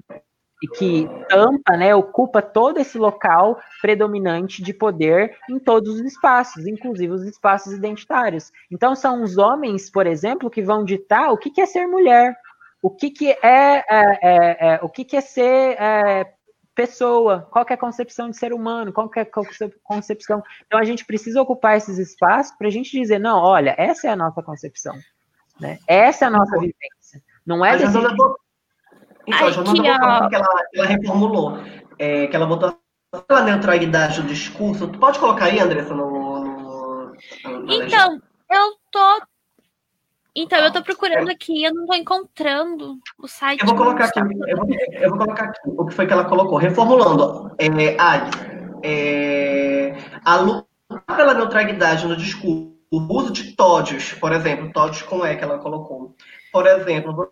[0.63, 6.65] e que tampa, né, ocupa todo esse local predominante de poder em todos os espaços,
[6.65, 8.49] inclusive os espaços identitários.
[8.71, 12.33] Então são os homens, por exemplo, que vão ditar o que é ser mulher,
[12.81, 16.33] o que, que é, é, é, é o que, que é ser é,
[16.75, 19.25] pessoa, qual é a concepção de ser humano, qual é a
[19.83, 20.43] concepção.
[20.65, 24.11] Então a gente precisa ocupar esses espaços para a gente dizer, não, olha, essa é
[24.11, 24.95] a nossa concepção,
[25.59, 25.79] né?
[25.87, 27.21] Essa é a nossa vivência.
[27.45, 27.97] Não é desse...
[29.25, 31.57] Então, a Jordana que ela, ela reformulou,
[31.97, 32.77] é, que ela botou
[33.29, 34.87] a neutralidade do discurso.
[34.87, 37.15] Tu pode colocar aí, Andressa, no, no
[37.69, 38.19] então,
[38.51, 39.21] eu tô
[40.35, 43.61] então, eu tô procurando aqui, eu não tô encontrando o site.
[43.61, 46.25] Eu vou colocar aqui, eu vou, eu vou, colocar aqui o que foi que ela
[46.25, 46.57] colocou.
[46.57, 47.67] Reformulando, é,
[48.83, 50.67] é, a luta
[51.15, 55.59] pela neutralidade no discurso, o uso de tódios, por exemplo, tódios com E que ela
[55.59, 56.15] colocou.
[56.51, 57.31] Por exemplo,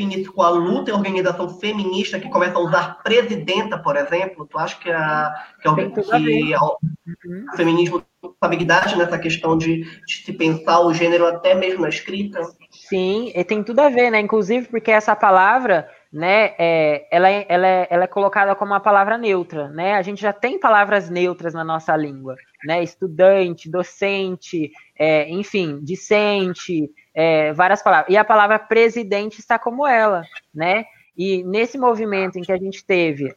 [0.00, 4.58] início com a luta e organização feminista que começa a usar presidenta, por exemplo, tu
[4.58, 7.46] acha que, a, que, a, que a, uhum.
[7.52, 11.88] o feminismo tem habilidade nessa questão de, de, se pensar o gênero até mesmo na
[11.88, 12.40] escrita?
[12.70, 14.20] Sim, e tem tudo a ver, né?
[14.20, 18.80] Inclusive porque essa palavra, né, é, ela, é, ela, é, ela é colocada como uma
[18.80, 19.94] palavra neutra, né?
[19.94, 22.82] A gente já tem palavras neutras na nossa língua, né?
[22.82, 28.12] Estudante, docente, é, enfim, discente, é, várias palavras.
[28.12, 30.84] E a palavra presidente está como ela, né?
[31.16, 33.34] E nesse movimento em que a gente teve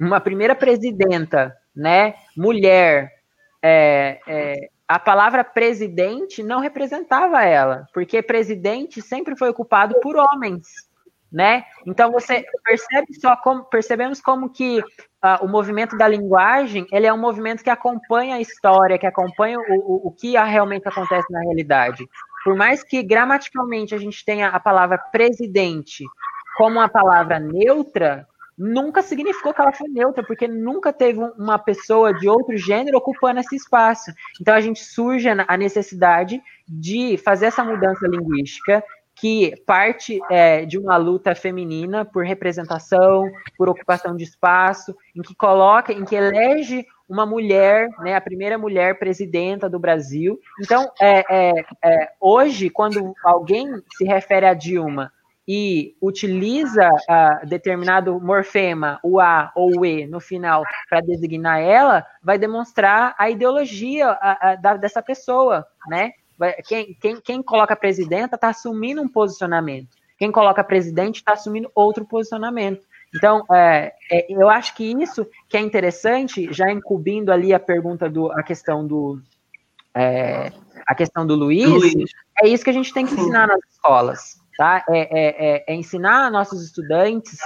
[0.00, 3.12] uma primeira presidenta, né, mulher,
[3.62, 10.66] é, é, a palavra presidente não representava ela, porque presidente sempre foi ocupado por homens,
[11.30, 11.64] né?
[11.86, 17.12] Então você percebe só como percebemos como que uh, o movimento da linguagem ele é
[17.12, 21.40] um movimento que acompanha a história, que acompanha o, o, o que realmente acontece na
[21.40, 22.08] realidade.
[22.48, 26.02] Por mais que gramaticalmente a gente tenha a palavra presidente
[26.56, 32.14] como uma palavra neutra, nunca significou que ela foi neutra, porque nunca teve uma pessoa
[32.14, 34.10] de outro gênero ocupando esse espaço.
[34.40, 38.82] Então a gente surge a necessidade de fazer essa mudança linguística
[39.14, 45.34] que parte é, de uma luta feminina por representação, por ocupação de espaço, em que
[45.34, 50.38] coloca, em que elege uma mulher, né, a primeira mulher presidenta do Brasil.
[50.60, 53.66] Então, é, é, é, hoje, quando alguém
[53.96, 55.10] se refere a Dilma
[55.50, 62.06] e utiliza uh, determinado morfema, o A ou o E, no final, para designar ela,
[62.22, 66.12] vai demonstrar a ideologia a, a, da, dessa pessoa, né?
[66.66, 69.88] Quem, quem, quem coloca presidenta está assumindo um posicionamento.
[70.18, 72.86] Quem coloca presidente está assumindo outro posicionamento.
[73.14, 78.08] Então, é, é, eu acho que isso que é interessante, já incumbindo ali a pergunta
[78.08, 79.20] do, a questão do,
[79.94, 80.52] é,
[80.86, 82.10] a questão do Luiz, Luiz,
[82.42, 84.84] é isso que a gente tem que ensinar nas escolas, tá?
[84.88, 87.38] É, é, é, é ensinar nossos estudantes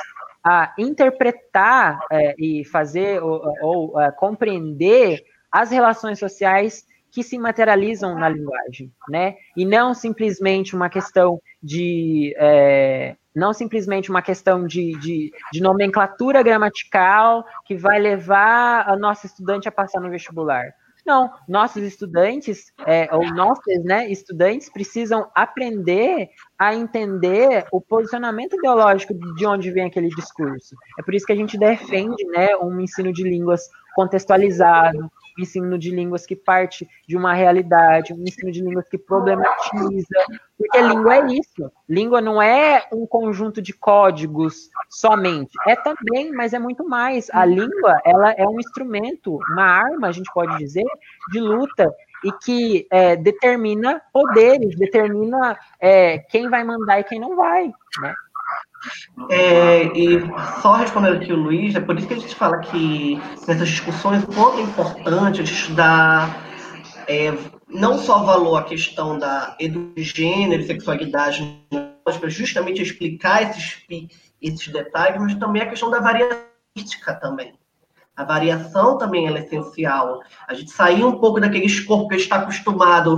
[0.44, 2.00] a interpretar
[2.36, 5.22] e fazer ou, ou compreender
[5.52, 9.36] as relações sociais que se materializam na linguagem, né?
[9.56, 16.42] E não simplesmente uma questão de é, não simplesmente uma questão de, de, de, nomenclatura
[16.42, 20.64] gramatical que vai levar a nossa estudante a passar no vestibular.
[21.04, 29.12] Não, nossos estudantes, é, ou nossos né, estudantes, precisam aprender a entender o posicionamento ideológico
[29.34, 30.76] de onde vem aquele discurso.
[30.98, 33.62] É por isso que a gente defende né, um ensino de línguas
[33.96, 38.98] contextualizado, um ensino de línguas que parte de uma realidade, um ensino de línguas que
[38.98, 40.26] problematiza,
[40.58, 41.72] porque língua é isso.
[41.88, 47.28] Língua não é um conjunto de códigos somente, é também, mas é muito mais.
[47.30, 50.84] A língua, ela é um instrumento, uma arma, a gente pode dizer,
[51.32, 51.92] de luta
[52.24, 58.14] e que é, determina poderes, determina é, quem vai mandar e quem não vai, né?
[59.30, 60.20] É, e
[60.60, 64.22] só respondendo aqui o Luiz, é por isso que a gente fala que nessas discussões
[64.24, 66.42] o quanto é importante a gente dar
[67.06, 67.32] é,
[67.68, 69.56] não só valor à questão da
[69.96, 71.62] gênero e sexualidade,
[72.04, 73.78] para justamente explicar esses,
[74.40, 76.42] esses detalhes, mas também a questão da variação
[77.20, 77.54] também.
[78.14, 80.20] A variação também é essencial.
[80.46, 83.16] A gente sair um pouco daquele escopo que a gente está acostumado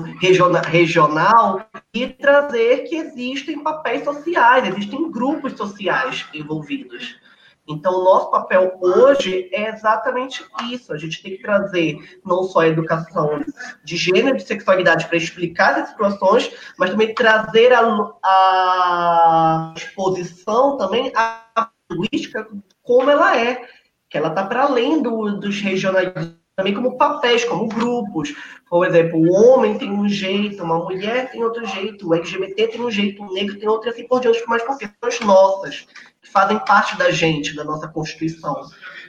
[0.69, 7.19] regional e trazer que existem papéis sociais, existem grupos sociais envolvidos.
[7.67, 10.93] Então, o nosso papel hoje é exatamente isso.
[10.93, 13.41] A gente tem que trazer não só a educação
[13.83, 17.81] de gênero e de sexualidade para explicar as situações, mas também trazer a,
[18.23, 22.47] a exposição também a linguística
[22.83, 23.67] como ela é
[24.15, 26.13] que ela está para além do, dos regionais,
[26.55, 28.33] também como papéis, como grupos.
[28.71, 32.81] Por exemplo, o homem tem um jeito, uma mulher tem outro jeito, o LGBT tem
[32.81, 35.89] um jeito, o negro tem outro, e assim por diante, mas por questões nossas,
[36.23, 38.63] que fazem parte da gente, da nossa Constituição.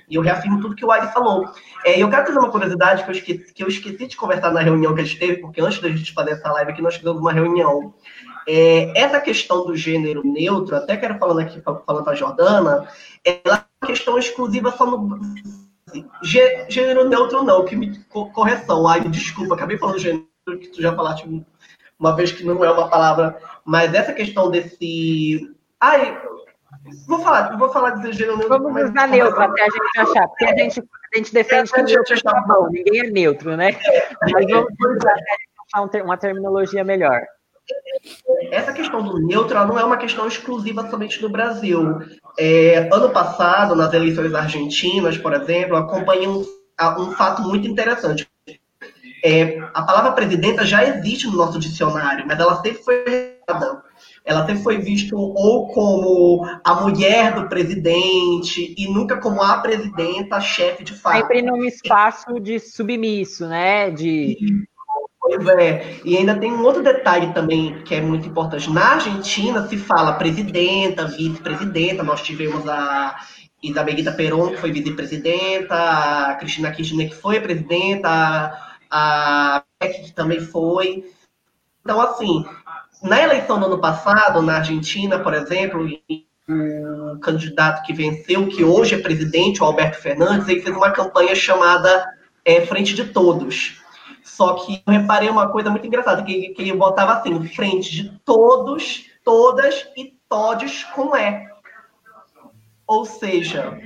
[0.10, 1.51] E eu reafirmo tudo que o Ari falou.
[1.86, 4.62] É, eu quero trazer uma curiosidade que eu, esqueci, que eu esqueci de conversar na
[4.62, 7.22] reunião que a gente teve, porque antes da gente fazer essa live aqui, nós tivemos
[7.22, 7.93] uma reunião.
[8.47, 12.88] É, essa questão do gênero neutro, até quero falando aqui, falando para a Jordana,
[13.24, 15.20] ela questão exclusiva só no.
[16.70, 17.98] Gênero neutro não, que me.
[18.06, 21.26] Correção, ai, desculpa, acabei falando gênero que tu já falaste
[21.98, 25.56] uma vez que não é uma palavra, mas essa questão desse.
[25.80, 26.22] Ai,
[27.08, 28.60] vou falar, vou falar de gênero neutro.
[28.60, 32.16] Vamos usar neutro até a gente achar, porque a gente, a gente defende que neutro
[32.16, 33.72] é bom, ninguém é neutro, né?
[34.32, 37.22] Mas vamos usar uma terminologia melhor
[38.52, 42.00] essa questão do neutro não é uma questão exclusiva somente do Brasil.
[42.38, 46.46] É, ano passado, nas eleições argentinas, por exemplo, acompanhei um,
[47.00, 48.28] um fato muito interessante.
[49.24, 53.36] É, a palavra presidenta já existe no nosso dicionário, mas ela sempre foi
[54.26, 60.38] ela sempre foi vista ou como a mulher do presidente e nunca como a presidenta,
[60.38, 61.18] a chefe de fato.
[61.18, 63.92] Sempre num espaço de submisso, né?
[63.92, 64.66] De
[65.26, 66.00] Pois é.
[66.06, 68.70] E ainda tem um outro detalhe também que é muito importante.
[68.70, 72.04] Na Argentina se fala presidenta, vice-presidenta.
[72.04, 73.16] Nós tivemos a
[73.62, 78.56] Isabelita Perón, que foi vice-presidenta, a Cristina Kirchner, que foi presidenta,
[78.92, 81.06] a Beck, que também foi.
[81.82, 82.46] Então, assim,
[83.02, 85.90] na eleição do ano passado, na Argentina, por exemplo,
[86.48, 91.34] o candidato que venceu, que hoje é presidente, o Alberto Fernandes, ele fez uma campanha
[91.34, 92.06] chamada
[92.46, 93.84] é, Frente de Todos
[94.36, 98.20] só que eu reparei uma coisa muito engraçada, que, que ele botava assim, frente de
[98.26, 101.48] todos, todas e todes com E.
[102.86, 103.80] Ou seja,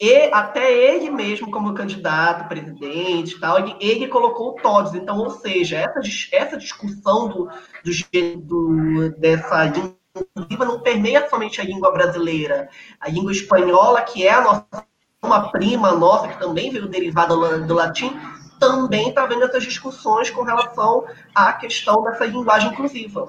[0.00, 4.94] e até ele mesmo, como candidato, presidente tal, ele, ele colocou todos.
[4.94, 6.00] Então, ou seja, essa,
[6.32, 7.50] essa discussão do,
[7.84, 12.70] do, do, dessa inclusiva não permeia somente a língua brasileira.
[12.98, 14.90] A língua espanhola, que é a nossa
[15.22, 18.18] uma prima nossa, que também veio derivada do latim,
[18.60, 23.26] também está vendo essas discussões com relação à questão dessa linguagem inclusiva.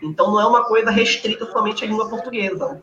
[0.00, 2.82] Então não é uma coisa restrita somente à língua portuguesa.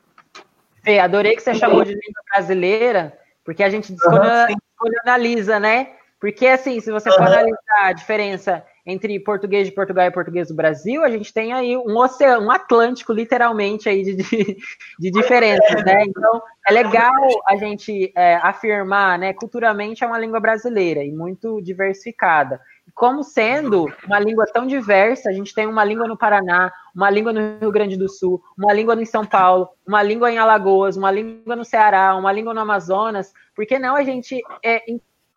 [0.83, 5.93] Fê, adorei que você chamou de língua brasileira, porque a gente descolonializa, né?
[6.19, 10.55] Porque assim, se você for analisar a diferença entre português de Portugal e português do
[10.55, 14.57] Brasil, a gente tem aí um oceano, um Atlântico, literalmente, aí de, de,
[14.99, 16.03] de diferenças, né?
[16.05, 17.13] Então, é legal
[17.47, 19.33] a gente é, afirmar, né?
[19.33, 22.59] Culturalmente é uma língua brasileira e muito diversificada.
[22.93, 27.31] Como sendo uma língua tão diversa, a gente tem uma língua no Paraná, uma língua
[27.31, 31.09] no Rio Grande do Sul, uma língua em São Paulo, uma língua em Alagoas, uma
[31.09, 34.83] língua no Ceará, uma língua no Amazonas, por que não a gente é,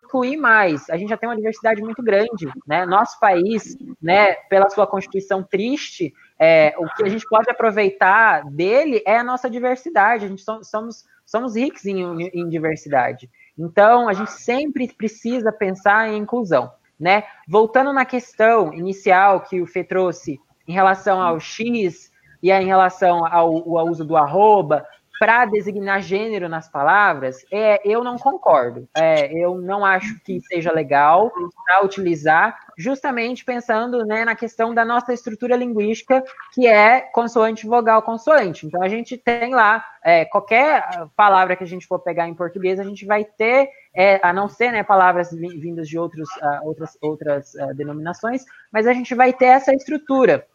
[0.06, 0.88] incluir mais.
[0.88, 2.86] A gente já tem uma diversidade muito grande, né?
[2.86, 9.02] Nosso país, né, pela sua constituição triste, é, o que a gente pode aproveitar dele
[9.06, 10.24] é a nossa diversidade.
[10.24, 13.30] A gente somos, somos ricos em, em diversidade.
[13.58, 17.24] Então, a gente sempre precisa pensar em inclusão, né?
[17.48, 22.10] Voltando na questão inicial que o Fê trouxe em relação ao X
[22.42, 24.86] e em relação ao, ao uso do arroba,
[25.18, 28.88] para designar gênero nas palavras, é, eu não concordo.
[28.96, 31.32] É, eu não acho que seja legal
[31.64, 38.02] para utilizar, justamente pensando né, na questão da nossa estrutura linguística, que é consoante, vogal,
[38.02, 38.66] consoante.
[38.66, 40.84] Então, a gente tem lá, é, qualquer
[41.16, 44.48] palavra que a gente for pegar em português, a gente vai ter, é, a não
[44.48, 49.32] ser né, palavras vindas de outros, uh, outras, outras uh, denominações, mas a gente vai
[49.32, 50.46] ter essa estrutura.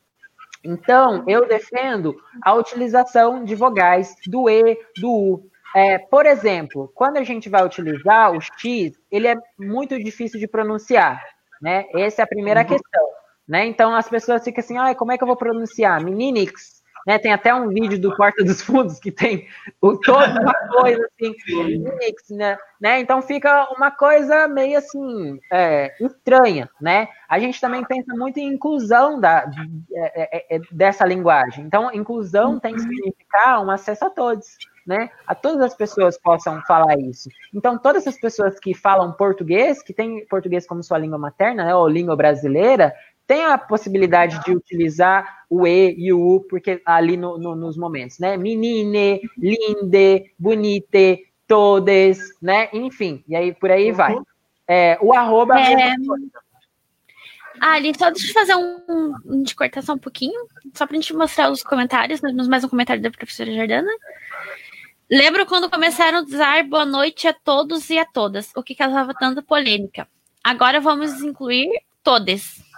[0.63, 5.51] Então, eu defendo a utilização de vogais do E, do U.
[5.75, 10.47] É, por exemplo, quando a gente vai utilizar o X, ele é muito difícil de
[10.47, 11.21] pronunciar,
[11.61, 11.85] né?
[11.95, 12.67] Essa é a primeira uhum.
[12.67, 13.07] questão,
[13.47, 13.65] né?
[13.65, 16.03] Então, as pessoas ficam assim, ah, como é que eu vou pronunciar?
[16.03, 16.80] Meninix.
[17.05, 17.17] Né?
[17.17, 19.47] Tem até um vídeo do Porta dos Fundos que tem
[19.81, 21.35] o, toda uma coisa assim,
[21.99, 22.57] mix, né?
[22.79, 22.99] né?
[22.99, 27.07] Então fica uma coisa meio assim é, estranha, né?
[27.27, 29.49] A gente também pensa muito em inclusão da,
[29.93, 31.65] é, é, é, dessa linguagem.
[31.65, 34.57] Então, inclusão tem que significar um acesso a todos.
[34.83, 37.29] Né, a todas as pessoas possam falar isso.
[37.53, 41.75] Então, todas as pessoas que falam português, que têm português como sua língua materna, né,
[41.75, 42.91] ou língua brasileira,
[43.31, 47.77] tem a possibilidade de utilizar o E e o U, porque ali no, no, nos
[47.77, 48.35] momentos, né?
[48.35, 52.67] Menine, linde, bonite, todes, né?
[52.73, 53.95] Enfim, e aí por aí uhum.
[53.95, 54.17] vai.
[54.67, 55.57] É, o arroba.
[55.57, 55.95] É...
[57.61, 60.95] Ah, ali, só deixa eu fazer um, um de cortar só um pouquinho, só pra
[60.95, 62.19] gente mostrar os comentários,
[62.49, 63.91] mais um comentário da professora Jordana.
[65.09, 69.13] Lembro quando começaram a usar boa noite a todos e a todas, o que causava
[69.13, 70.05] tanta polêmica.
[70.43, 71.69] Agora vamos incluir
[72.03, 72.69] todes.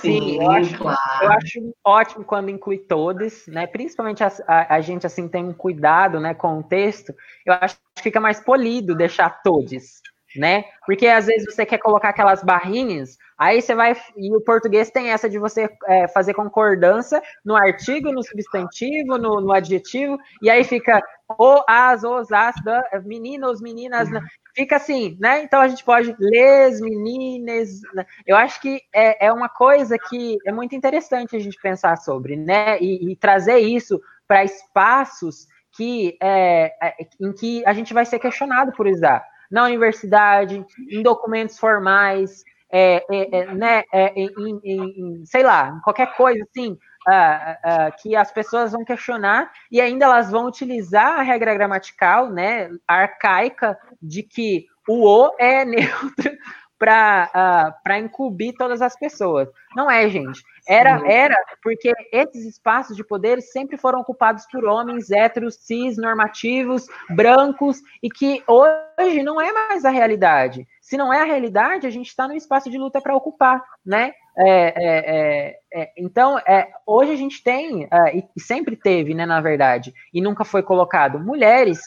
[0.00, 0.98] Sim, eu acho, claro.
[1.22, 3.66] eu acho ótimo quando inclui todos, né?
[3.66, 7.14] Principalmente a, a, a, gente assim tem um cuidado, né, com o texto.
[7.44, 10.00] Eu acho que fica mais polido deixar todos,
[10.36, 10.64] né?
[10.84, 15.10] Porque às vezes você quer colocar aquelas barrinhas, aí você vai e o português tem
[15.10, 20.62] essa de você é, fazer concordância no artigo, no substantivo, no, no adjetivo, e aí
[20.62, 21.00] fica
[21.38, 24.08] o, as, os, as, da, meninos, meninas.
[24.56, 25.42] Fica assim, né?
[25.42, 27.82] Então a gente pode les, meninas.
[27.94, 28.06] Né?
[28.26, 32.36] Eu acho que é, é uma coisa que é muito interessante a gente pensar sobre,
[32.36, 32.80] né?
[32.80, 35.46] E, e trazer isso para espaços
[35.76, 39.22] que é, é, em que a gente vai ser questionado por usar.
[39.50, 42.42] Na universidade, em documentos formais,
[42.72, 43.84] é, é, é né,
[44.16, 49.50] em, em, em, sei lá, qualquer coisa assim, uh, uh, que as pessoas vão questionar
[49.70, 55.64] e ainda elas vão utilizar a regra gramatical, né, arcaica, de que o o é
[55.66, 56.30] neutro
[56.78, 59.48] para uh, encobrir todas as pessoas.
[59.74, 60.42] Não é, gente.
[60.68, 66.86] Era, era porque esses espaços de poder sempre foram ocupados por homens héteros, cis, normativos,
[67.10, 70.66] brancos, e que hoje não é mais a realidade.
[70.80, 74.12] Se não é a realidade, a gente está no espaço de luta para ocupar, né?
[74.38, 79.24] É, é, é, é, então, é, hoje a gente tem, é, e sempre teve, né,
[79.24, 81.80] na verdade, e nunca foi colocado, mulheres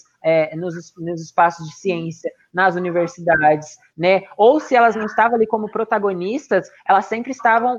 [0.57, 4.23] nos, nos, espaços de ciência, nas universidades, né?
[4.35, 7.77] Ou se elas não estavam ali como protagonistas, elas sempre estavam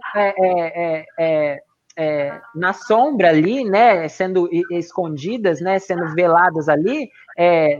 [2.54, 7.10] na sombra ali, né, sendo escondidas, né, sendo veladas ali,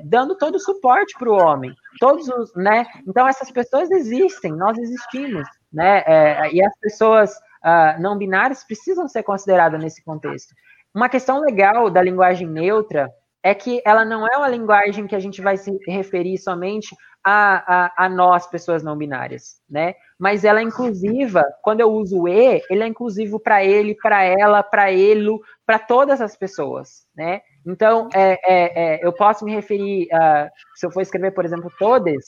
[0.04, 2.86] dando todo o suporte para o homem, todos os, né?
[3.06, 6.02] Então essas pessoas existem, nós existimos, né?
[6.06, 7.30] É, e as pessoas
[7.64, 10.54] uh, não binárias precisam ser consideradas nesse contexto.
[10.94, 13.08] Uma questão legal da linguagem neutra
[13.42, 17.84] é que ela não é uma linguagem que a gente vai se referir somente a,
[17.86, 19.94] a, a nós, pessoas não binárias, né?
[20.18, 24.62] Mas ela é inclusiva, quando eu uso E, ele é inclusivo para ele, para ela,
[24.62, 27.42] para ele, para todas as pessoas, né?
[27.66, 31.70] Então, é, é, é, eu posso me referir, uh, se eu for escrever, por exemplo,
[31.78, 32.24] todas,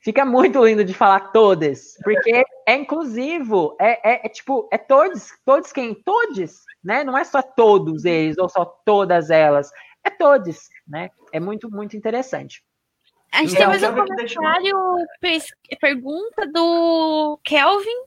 [0.00, 5.28] fica muito lindo de falar todas, porque é inclusivo, é, é, é, tipo, é todos,
[5.44, 5.94] todos quem?
[5.94, 7.02] Todos, né?
[7.02, 9.70] Não é só todos eles ou só todas elas,
[10.04, 11.10] é todos, né?
[11.32, 12.62] É muito, muito interessante.
[13.32, 14.76] A gente tem mais um comentário,
[15.80, 18.04] pergunta do Kelvin,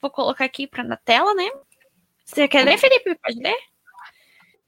[0.00, 1.50] vou colocar aqui para na tela, né?
[2.24, 3.14] Você quer ler, Felipe?
[3.22, 3.56] Pode ler?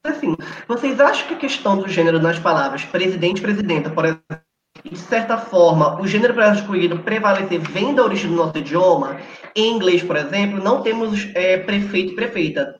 [0.05, 0.37] Assim,
[0.69, 4.41] vocês acham que a questão do gênero nas palavras presidente e presidenta, por exemplo,
[4.85, 9.21] de certa forma, o gênero escolhido prevalecer vem da origem do nosso idioma.
[9.55, 12.79] Em inglês, por exemplo, não temos é, prefeito e prefeita.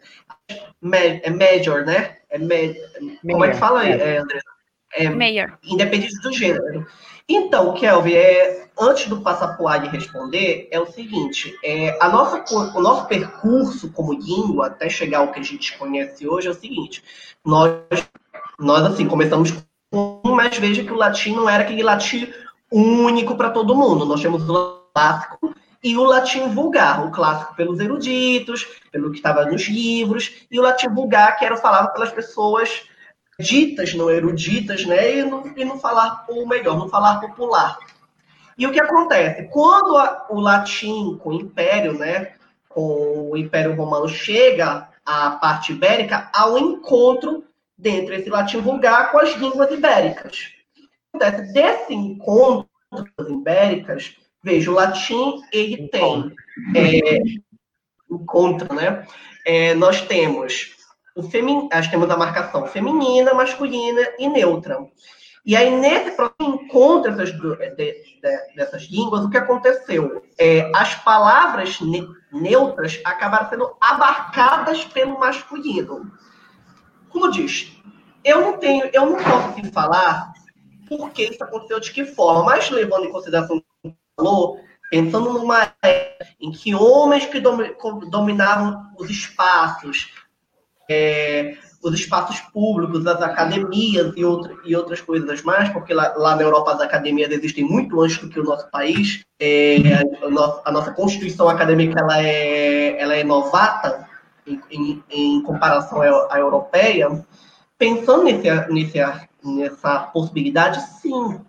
[1.23, 2.16] É major, né?
[2.37, 3.33] É me...
[3.33, 4.41] Como é que fala aí, é, André?
[4.95, 5.59] É, Mayor.
[5.65, 6.87] Independente do gênero.
[7.29, 12.45] Então, Kelvin, é, antes do passar para o responder, é o seguinte: é, a nossa,
[12.55, 16.55] o nosso percurso como língua, até chegar ao que a gente conhece hoje, é o
[16.55, 17.03] seguinte:
[17.45, 17.81] nós,
[18.59, 19.53] nós assim, começamos
[20.25, 22.31] mas veja que o latim não era aquele latim
[22.71, 24.05] único para todo mundo.
[24.05, 29.45] Nós temos o clássico e o latim vulgar, o clássico pelos eruditos, pelo que estava
[29.45, 32.83] nos livros, e o latim vulgar, que era falado pelas pessoas
[33.39, 35.19] ditas, não eruditas, né?
[35.19, 37.79] E não, e não falar, ou melhor, não falar popular.
[38.59, 39.49] E o que acontece?
[39.49, 42.33] Quando a, o latim com o império, né?
[42.69, 47.45] Com o Império Romano chega à parte ibérica, há um encontro
[47.77, 50.53] dentro desse latim vulgar com as línguas ibéricas.
[51.53, 52.69] Desse encontro
[53.17, 54.17] das ibéricas,
[54.47, 56.33] veja, o latim ele tem
[56.75, 57.19] é,
[58.11, 59.07] encontro, né?
[59.45, 60.77] É, nós temos
[61.17, 61.69] o femin...
[61.73, 64.79] nós temos a marcação feminina, masculina e neutra.
[65.45, 70.23] E aí, nesse encontro dessas, de, de, dessas línguas, o que aconteceu?
[70.39, 76.13] É, as palavras ne neutras acabaram sendo abarcadas pelo masculino
[77.17, 77.73] como diz,
[78.23, 80.33] eu não tenho, eu não posso te falar
[80.87, 83.63] por que isso aconteceu, de que forma, mas levando em consideração
[84.17, 84.61] falou,
[84.91, 90.13] pensando numa época em que homens que dominavam os espaços,
[90.89, 96.35] é, os espaços públicos, as academias e, outra, e outras coisas mais, porque lá, lá,
[96.35, 99.25] na Europa as academias existem muito antes do que o nosso país.
[99.39, 99.77] É,
[100.23, 104.09] a, nossa, a, nossa, constituição acadêmica ela é, ela é novata
[104.47, 107.25] em, em, em comparação à, à, europeia.
[107.79, 108.99] Pensando nesse, nesse,
[109.45, 111.41] nessa possibilidade, sim.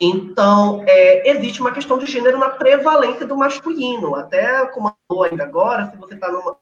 [0.00, 4.14] Então, é, existe uma questão de gênero na prevalência do masculino.
[4.14, 4.94] Até como
[5.24, 6.56] ainda agora, se você está numa,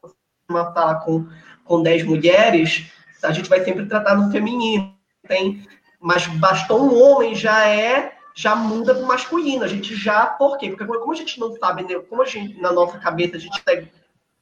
[0.49, 1.27] numa sala com,
[1.63, 4.95] com 10 mulheres, a gente vai sempre tratar no feminino.
[5.27, 5.63] Tem,
[5.99, 9.63] mas bastou um homem já é já muda para o masculino.
[9.63, 10.69] A gente já, por quê?
[10.69, 13.63] Porque como a gente não sabe, né, como a gente, na nossa cabeça, a gente,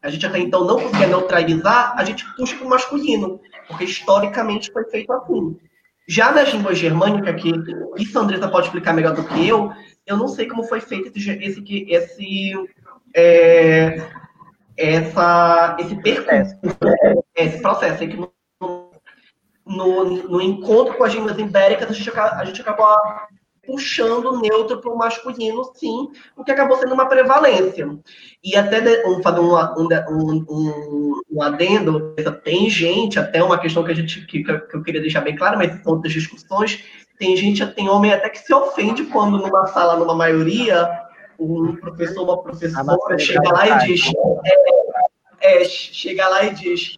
[0.02, 3.40] a gente até então não consegue neutralizar, a gente puxa para o masculino,
[3.70, 5.58] porque historicamente foi feito assim.
[6.08, 7.52] Já nas línguas germânicas, que
[7.98, 9.72] isso a Andressa pode explicar melhor do que eu,
[10.06, 12.54] eu não sei como foi feito esse, esse, esse,
[13.16, 14.08] é,
[14.78, 16.56] essa, esse percurso,
[17.36, 18.04] esse processo.
[18.04, 18.32] É que no,
[19.66, 22.86] no, no, encontro com as línguas ibéricas, a gente, a gente acabou
[23.66, 27.88] puxando o neutro para o masculino, sim, o que acabou sendo uma prevalência.
[28.44, 33.92] E até um, fazer um, um, um, um adendo, tem gente, até uma questão que
[33.92, 36.84] a gente que, que eu queria deixar bem claro, mas são outras discussões,
[37.18, 40.90] tem gente, tem homem até que se ofende quando numa sala, numa maioria,
[41.40, 44.12] um professor, uma professora chega lá e diz,
[45.42, 46.98] é, é, chega lá e diz,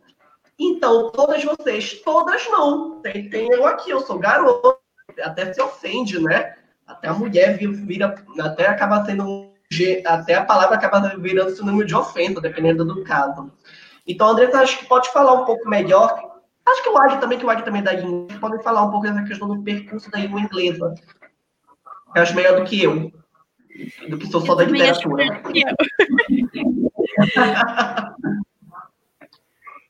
[0.59, 2.99] então, todas vocês, todas não.
[3.01, 4.77] Tem, tem eu aqui, eu sou garoto.
[5.21, 6.55] Até se ofende, né?
[6.85, 9.47] Até a mulher vira, até acaba sendo
[10.05, 13.51] até a palavra acaba virando sinônimo de ofensa, dependendo do caso.
[14.07, 16.39] Então, André, acho que pode falar um pouco melhor.
[16.65, 18.91] Acho que o Adi também, que o Adi também é da língua, podem falar um
[18.91, 20.95] pouco dessa questão do percurso da língua inglesa.
[22.15, 23.11] Eu acho melhor do que eu.
[24.09, 25.25] Do que sou só da literatura.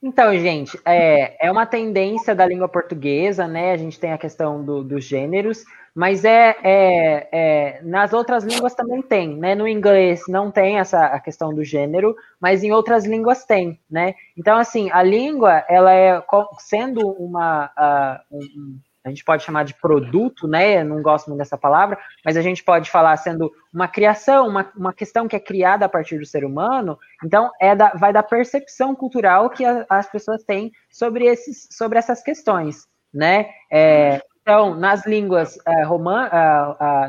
[0.01, 3.71] Então, gente, é, é uma tendência da língua portuguesa, né?
[3.71, 5.63] A gente tem a questão do, dos gêneros,
[5.95, 9.55] mas é, é, é, nas outras línguas também tem, né?
[9.55, 14.13] No inglês não tem essa a questão do gênero, mas em outras línguas tem, né?
[14.37, 16.23] Então, assim, a língua, ela é
[16.59, 18.37] sendo uma, uh,
[19.07, 20.81] a gente pode chamar de produto, né?
[20.81, 24.69] Eu não gosto muito dessa palavra, mas a gente pode falar sendo uma criação, uma,
[24.75, 26.97] uma questão que é criada a partir do ser humano.
[27.23, 31.97] Então, é da, vai da percepção cultural que a, as pessoas têm sobre, esses, sobre
[31.97, 33.49] essas questões, né?
[33.71, 36.29] É, então, nas línguas é, roman,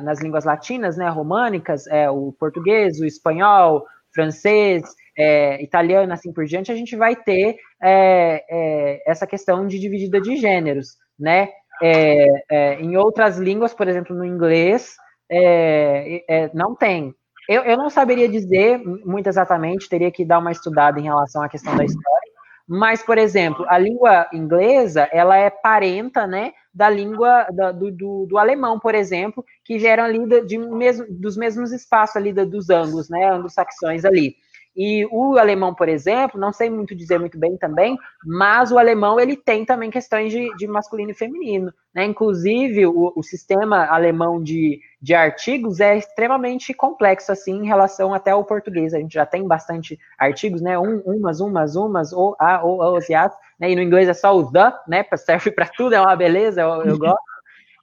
[0.02, 4.82] nas línguas latinas, né, românicas, é, o português, o espanhol, francês,
[5.18, 10.20] é, italiano, assim por diante, a gente vai ter é, é, essa questão de dividida
[10.20, 11.48] de gêneros, né?
[11.82, 14.96] É, é, em outras línguas, por exemplo, no inglês,
[15.30, 17.14] é, é, não tem.
[17.48, 21.48] Eu, eu não saberia dizer muito exatamente, teria que dar uma estudada em relação à
[21.48, 22.28] questão da história,
[22.68, 28.26] mas, por exemplo, a língua inglesa, ela é parenta, né, da língua da, do, do,
[28.26, 32.68] do, alemão, por exemplo, que geram ali de, de mesmo, dos mesmos espaços ali dos
[32.68, 34.36] anglos, né, anglo-saxões ali.
[34.80, 39.18] E o alemão, por exemplo, não sei muito dizer muito bem também, mas o alemão
[39.18, 41.74] ele tem também questões de, de masculino e feminino.
[41.92, 42.04] Né?
[42.04, 48.30] Inclusive, o, o, sistema alemão de, de artigos é extremamente complexo, assim, em relação até
[48.30, 48.94] ao português.
[48.94, 50.78] A gente já tem bastante artigos, né?
[50.78, 53.72] Um, umas, umas, umas, ou a, ou os, e as, né?
[53.72, 55.04] E no inglês é só o the, né?
[55.16, 57.18] Serve para tudo, é uma beleza, eu, eu gosto.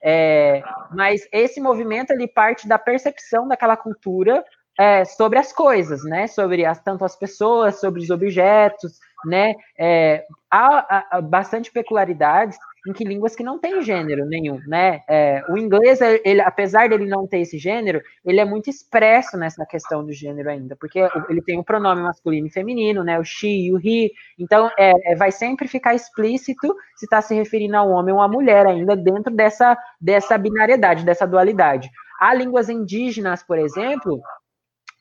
[0.01, 4.45] É, mas esse movimento ele parte da percepção daquela cultura
[4.78, 6.28] é, sobre as coisas, né?
[6.28, 9.55] Sobre as, tanto as pessoas, sobre os objetos, né?
[9.78, 12.57] É, há, há, bastante peculiaridades
[12.88, 15.01] em que línguas que não têm gênero nenhum, né?
[15.09, 19.65] É, o inglês, ele, apesar dele não ter esse gênero, ele é muito expresso nessa
[19.65, 23.17] questão do gênero ainda, porque ele tem o pronome masculino e feminino, né?
[23.17, 24.11] O she e o he.
[24.38, 28.21] Então, é, é vai sempre ficar explícito se está se referindo a um homem ou
[28.21, 31.89] a mulher ainda dentro dessa, dessa binariedade, dessa dualidade.
[32.19, 34.21] Há línguas indígenas, por exemplo,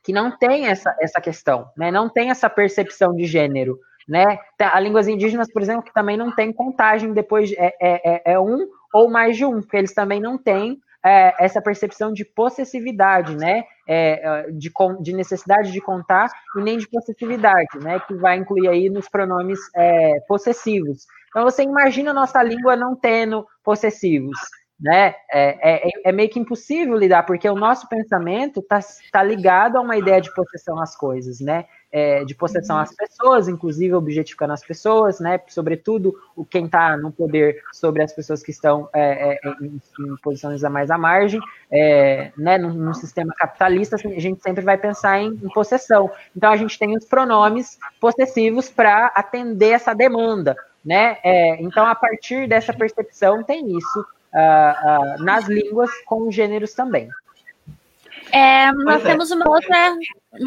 [0.04, 1.90] que não tem essa, essa questão, né?
[1.90, 4.38] Não tem essa percepção de gênero, né?
[4.60, 8.32] Há línguas indígenas, por exemplo, que também não tem contagem depois de, é, é, é,
[8.34, 12.24] é um ou mais de um, porque eles também não têm é, essa percepção de
[12.24, 13.64] possessividade, né?
[13.88, 17.98] É, de, de, necessidade de contar e nem de possessividade, né?
[18.00, 21.06] Que vai incluir aí nos pronomes é, possessivos.
[21.28, 24.38] Então você imagina a nossa língua não tendo possessivos,
[24.84, 25.14] né?
[25.32, 28.80] É, é, é, meio que impossível lidar, porque o nosso pensamento está
[29.10, 31.64] tá ligado a uma ideia de possessão às coisas, né?
[31.90, 35.40] É, de possessão às pessoas, inclusive objetificando as pessoas, né?
[35.48, 40.16] Sobretudo o quem está no poder sobre as pessoas que estão é, é, em, em,
[40.22, 41.40] posições a mais à margem,
[41.72, 42.58] é, né?
[42.58, 46.10] Num, sistema capitalista, a gente sempre vai pensar em, em possessão.
[46.36, 50.54] Então a gente tem os pronomes possessivos para atender essa demanda,
[50.84, 51.16] né?
[51.24, 54.04] É, então a partir dessa percepção tem isso
[54.34, 57.08] uh, uh, nas línguas com gêneros também.
[58.32, 59.08] É, nós é.
[59.08, 59.96] temos uma outra,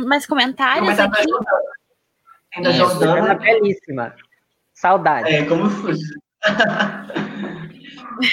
[0.05, 1.25] mais comentários aqui.
[2.55, 3.35] Ainda Jordana.
[3.35, 4.15] belíssima.
[4.73, 5.33] Saudade.
[5.33, 6.03] É, como fuge.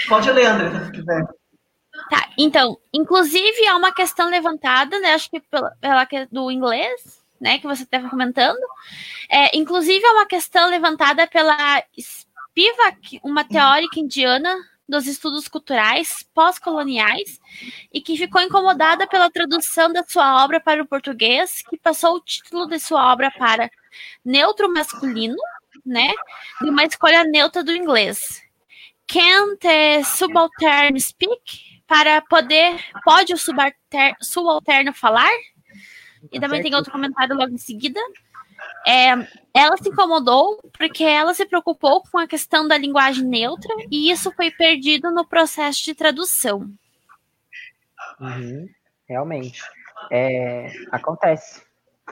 [0.08, 1.26] Pode ler, André, se quiser.
[2.10, 5.14] Tá, então, inclusive há uma questão levantada, né?
[5.14, 7.58] Acho que pela, pela do inglês, né?
[7.58, 8.58] Que você estava comentando.
[9.30, 14.56] É, inclusive há uma questão levantada pela Spivak, uma teórica indiana
[14.88, 17.40] dos estudos culturais pós-coloniais
[17.92, 22.20] e que ficou incomodada pela tradução da sua obra para o português, que passou o
[22.20, 23.70] título de sua obra para
[24.24, 25.36] neutro masculino,
[25.84, 26.12] né,
[26.60, 28.42] de uma escolha neutra do inglês.
[29.06, 31.82] Can't the subaltern speak?
[31.86, 33.38] Para poder, pode o
[34.20, 35.30] subalterno falar?
[36.32, 38.00] E também tem outro comentário logo em seguida.
[38.86, 39.10] É,
[39.54, 44.30] ela se incomodou porque ela se preocupou com a questão da linguagem neutra e isso
[44.32, 46.70] foi perdido no processo de tradução.
[48.20, 48.68] Uhum,
[49.08, 49.62] realmente.
[50.10, 51.62] É, acontece,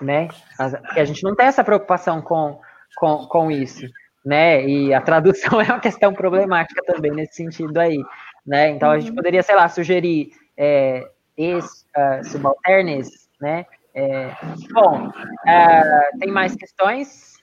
[0.01, 0.29] né?
[0.59, 2.61] A, a gente não tem essa preocupação com,
[2.97, 3.87] com, com isso,
[4.25, 4.65] né?
[4.67, 8.03] E a tradução é uma questão problemática também nesse sentido aí,
[8.47, 8.71] né?
[8.71, 9.17] Então a gente uhum.
[9.17, 13.67] poderia, sei lá, sugerir é, ex, uh, subalternes, né?
[13.95, 14.35] É,
[14.73, 17.35] bom, uh, tem mais questões?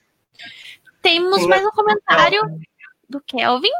[1.02, 2.42] Temos mais um comentário
[3.08, 3.70] do Kelvin.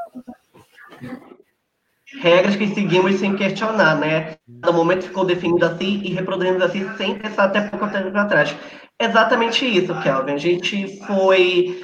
[2.21, 4.37] Regras que seguimos sem questionar, né?
[4.47, 8.57] No momento ficou definido assim e reproduzimos assim sem pensar até pouco tempo atrás.
[8.99, 10.33] Exatamente isso, Kelvin.
[10.33, 11.81] A gente foi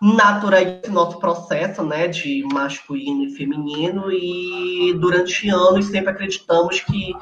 [0.00, 7.14] naturalizar nosso processo, né, de masculino e feminino e durante anos sempre acreditamos que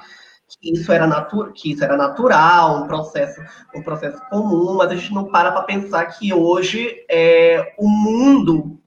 [0.60, 3.40] que isso era natu que isso era natural, um processo,
[3.74, 8.78] um processo comum, mas a gente não para para pensar que hoje é, o mundo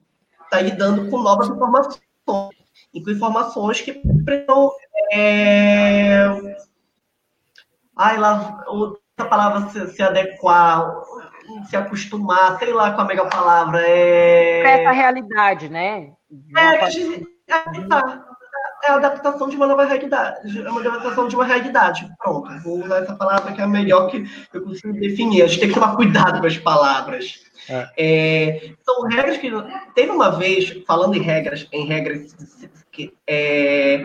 [0.44, 2.00] está lidando com novas informações,
[2.92, 4.70] e com informações que precisam
[5.12, 6.26] é...
[7.96, 11.02] ai lá outra palavra se, se, adequar,
[11.68, 16.12] se acostumar, sei lá qual é a melhor palavra é essa realidade, né?
[16.56, 18.27] É, de, é, tá
[18.84, 22.08] é a adaptação de uma nova realidade, é uma adaptação de uma realidade.
[22.18, 25.42] Pronto, vou usar essa palavra que é a melhor que eu consigo definir.
[25.42, 27.40] A gente tem que tomar cuidado com as palavras.
[27.68, 27.88] É.
[27.98, 29.50] É, são regras que.
[29.94, 32.34] Teve uma vez, falando em regras, em regras
[32.90, 34.04] que, é,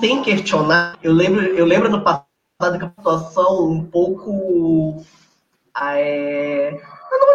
[0.00, 5.04] sem questionar, eu lembro, eu lembro no passado que a situação um pouco.
[5.80, 6.78] É,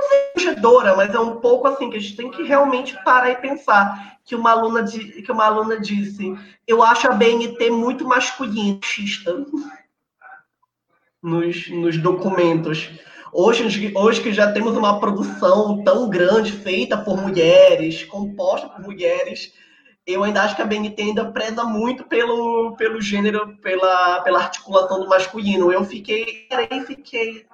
[0.02, 3.36] vou puxadora, mas é um pouco assim, que a gente tem que realmente parar e
[3.36, 6.38] pensar que uma aluna, de, que uma aluna disse:
[6.68, 9.46] Eu acho a BNT muito masculinista
[11.22, 12.90] nos, nos documentos.
[13.34, 19.54] Hoje, hoje que já temos uma produção tão grande, feita por mulheres, composta por mulheres,
[20.08, 25.02] eu ainda acho que a BNT ainda preza muito pelo, pelo gênero, pela, pela articulação
[25.02, 25.72] do masculino.
[25.72, 26.48] Eu fiquei,
[26.88, 27.46] fiquei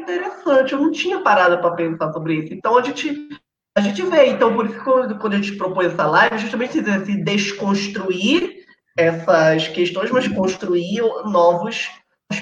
[0.00, 2.54] interessante, eu não tinha parado para pensar sobre isso.
[2.54, 3.28] Então a gente
[3.74, 4.26] a gente vê.
[4.26, 8.66] Então, por isso que quando a gente propõe essa live, justamente se desconstruir
[8.96, 11.90] essas questões, mas construir novos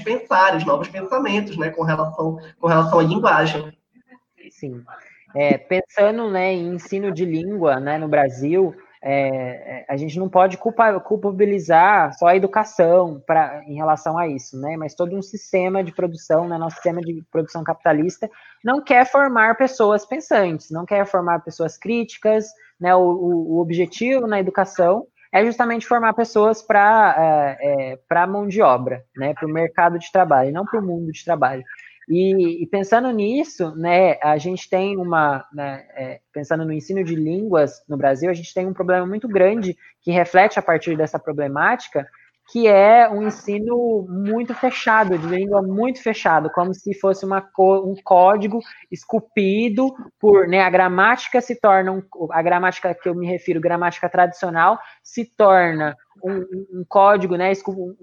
[0.05, 3.72] pensares, novos pensamentos, né, com relação, com relação à linguagem.
[4.51, 4.82] Sim.
[5.34, 10.28] É, pensando né, em ensino de língua né, no Brasil, é, é, a gente não
[10.28, 14.76] pode culpa, culpabilizar só a educação pra, em relação a isso, né?
[14.76, 18.30] Mas todo um sistema de produção, né, nosso sistema de produção capitalista,
[18.62, 22.48] não quer formar pessoas pensantes, não quer formar pessoas críticas,
[22.78, 22.94] né?
[22.94, 28.46] O, o, o objetivo na educação é justamente formar pessoas para é, é, para mão
[28.46, 29.32] de obra, né?
[29.32, 31.64] Para o mercado de trabalho, não para o mundo de trabalho.
[32.09, 37.14] E, e, pensando nisso, né, a gente tem uma, né, é, pensando no ensino de
[37.14, 41.18] línguas no Brasil, a gente tem um problema muito grande que reflete a partir dessa
[41.18, 42.07] problemática,
[42.51, 47.94] que é um ensino muito fechado, de língua muito fechado, como se fosse uma, um
[48.03, 48.59] código
[48.90, 54.09] esculpido por, né, a gramática se torna, um, a gramática que eu me refiro, gramática
[54.09, 57.96] tradicional, se torna um, um código, né, um,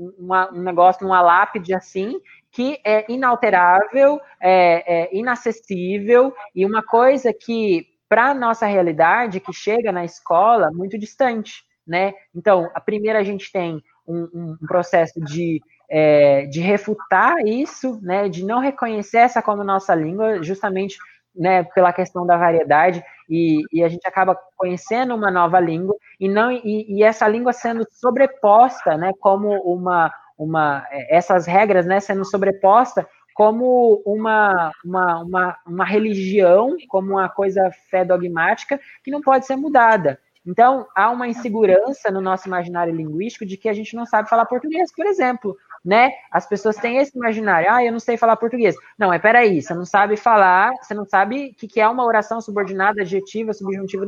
[0.53, 2.17] um negócio numa lápide assim,
[2.57, 9.53] que é inalterável, é, é inacessível e uma coisa que, para a nossa realidade, que
[9.53, 11.63] chega na escola, muito distante.
[11.85, 12.15] né?
[12.35, 18.27] Então, a primeira a gente tem um, um processo de, é, de refutar isso, né?
[18.27, 20.97] De não reconhecer essa como nossa língua, justamente
[21.35, 26.27] né, pela questão da variedade, e, e, a gente acaba conhecendo uma nova língua, e,
[26.27, 31.99] não, e, e essa língua sendo sobreposta, né, como uma, uma, é, essas regras, né,
[31.99, 39.21] sendo sobreposta como uma, uma, uma, uma religião, como uma coisa fé dogmática, que não
[39.21, 40.19] pode ser mudada.
[40.43, 44.45] Então, há uma insegurança no nosso imaginário linguístico de que a gente não sabe falar
[44.45, 46.13] português, por exemplo, né?
[46.31, 48.75] As pessoas têm esse imaginário, ah, eu não sei falar português.
[48.97, 52.05] Não, é peraí, você não sabe falar, você não sabe o que, que é uma
[52.05, 54.07] oração subordinada, adjetiva, subjuntiva.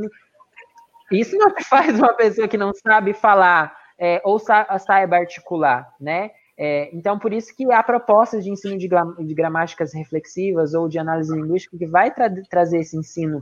[1.11, 6.31] Isso não faz uma pessoa que não sabe falar é, ou saiba articular, né?
[6.61, 10.99] É, então, por isso que há propostas de ensino de, de gramáticas reflexivas ou de
[10.99, 13.41] análise linguística que vai tra trazer esse ensino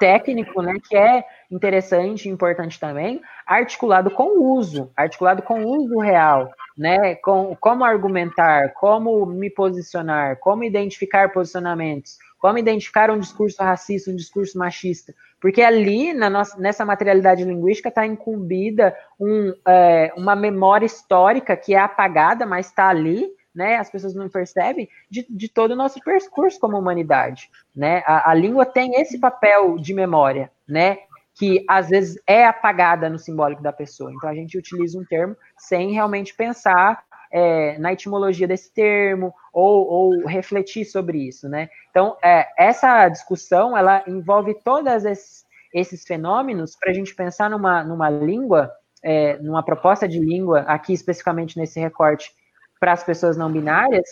[0.00, 5.84] técnico, né, que é interessante e importante também, articulado com o uso, articulado com o
[5.84, 13.20] uso real, né, com como argumentar, como me posicionar, como identificar posicionamentos, como identificar um
[13.20, 19.54] discurso racista, um discurso machista, porque ali, na nossa, nessa materialidade linguística, está incumbida um,
[19.66, 24.88] é, uma memória histórica que é apagada, mas está ali, né, as pessoas não percebem,
[25.10, 27.50] de, de todo o nosso percurso como humanidade.
[27.74, 28.02] Né?
[28.06, 30.98] A, a, língua tem esse papel de memória, né,
[31.34, 34.12] que às vezes é apagada no simbólico da pessoa.
[34.12, 37.02] Então a gente utiliza um termo sem realmente pensar
[37.32, 41.48] é, na etimologia desse termo ou, ou, refletir sobre isso.
[41.48, 41.68] Né?
[41.90, 47.84] Então é, essa discussão ela envolve todos esses, esses fenômenos para a gente pensar numa,
[47.84, 48.70] numa língua,
[49.02, 52.30] é, numa proposta de língua, aqui especificamente nesse recorte
[52.78, 54.08] para as pessoas não binárias,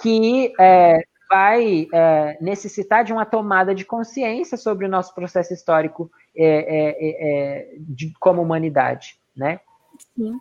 [0.00, 6.10] que é, vai é, necessitar de uma tomada de consciência sobre o nosso processo histórico
[6.36, 9.60] é, é, é, é de, como humanidade, né?
[10.16, 10.40] Sim.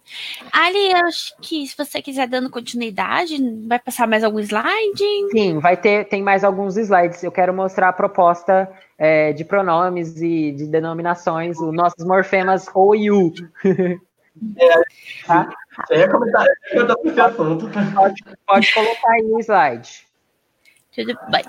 [0.51, 3.37] Ali, acho que se você quiser dando continuidade,
[3.67, 5.03] vai passar mais algum slide?
[5.31, 7.23] Sim, vai ter, tem mais alguns slides.
[7.23, 12.95] Eu quero mostrar a proposta é, de pronomes e de denominações, os nossos morfemas o
[12.95, 13.33] e u.
[14.57, 15.49] É, tá?
[15.87, 17.69] Você ia comentar esse assunto.
[17.93, 20.07] Pode, pode colocar aí no slide.
[20.93, 21.43] Tudo bem.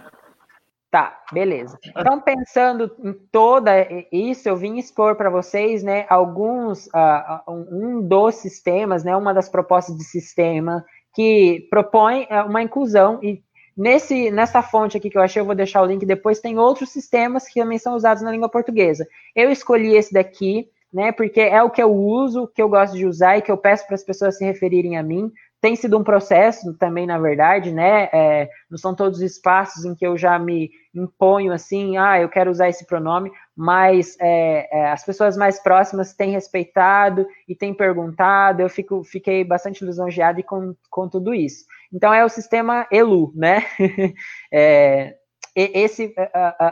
[0.93, 1.79] Tá, beleza.
[1.97, 3.73] Então, pensando em toda
[4.13, 9.49] isso, eu vim expor para vocês, né, alguns, uh, um dos sistemas, né, uma das
[9.49, 10.85] propostas de sistema
[11.15, 13.43] que propõe é, uma inclusão e
[13.75, 16.91] nesse, nessa fonte aqui que eu achei, eu vou deixar o link depois, tem outros
[16.91, 19.09] sistemas que também são usados na língua portuguesa.
[19.35, 21.11] Eu escolhi esse daqui, né?
[21.13, 23.87] Porque é o que eu uso, que eu gosto de usar e que eu peço
[23.87, 25.33] para as pessoas se referirem a mim.
[25.61, 28.11] Tem sido um processo também, na verdade, né?
[28.13, 32.29] É, não são todos os espaços em que eu já me imponho assim, ah, eu
[32.29, 37.73] quero usar esse pronome, mas é, é, as pessoas mais próximas têm respeitado e têm
[37.73, 41.65] perguntado, eu fico, fiquei bastante lisonjeado com, com tudo isso.
[41.93, 43.65] Então é o sistema ELU, né?
[44.53, 45.15] é,
[45.55, 46.15] esse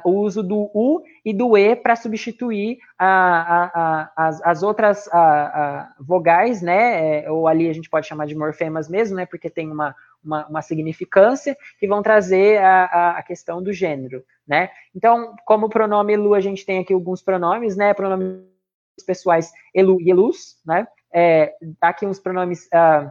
[0.05, 5.09] o uso do u e do e para substituir a, as, as, outras
[5.99, 7.24] vogais, né?
[7.24, 9.26] É, ou ali a gente pode chamar de morfemas mesmo, né?
[9.26, 14.70] Porque tem uma, uma, uma significância que vão trazer a, questão do gênero, né?
[14.95, 17.93] Então, como pronome elu, a gente tem aqui alguns pronomes, né?
[17.93, 18.41] Pronomes
[19.07, 20.87] pessoais elu e elus, né?
[21.12, 23.11] É, aqui uns pronomes, uh,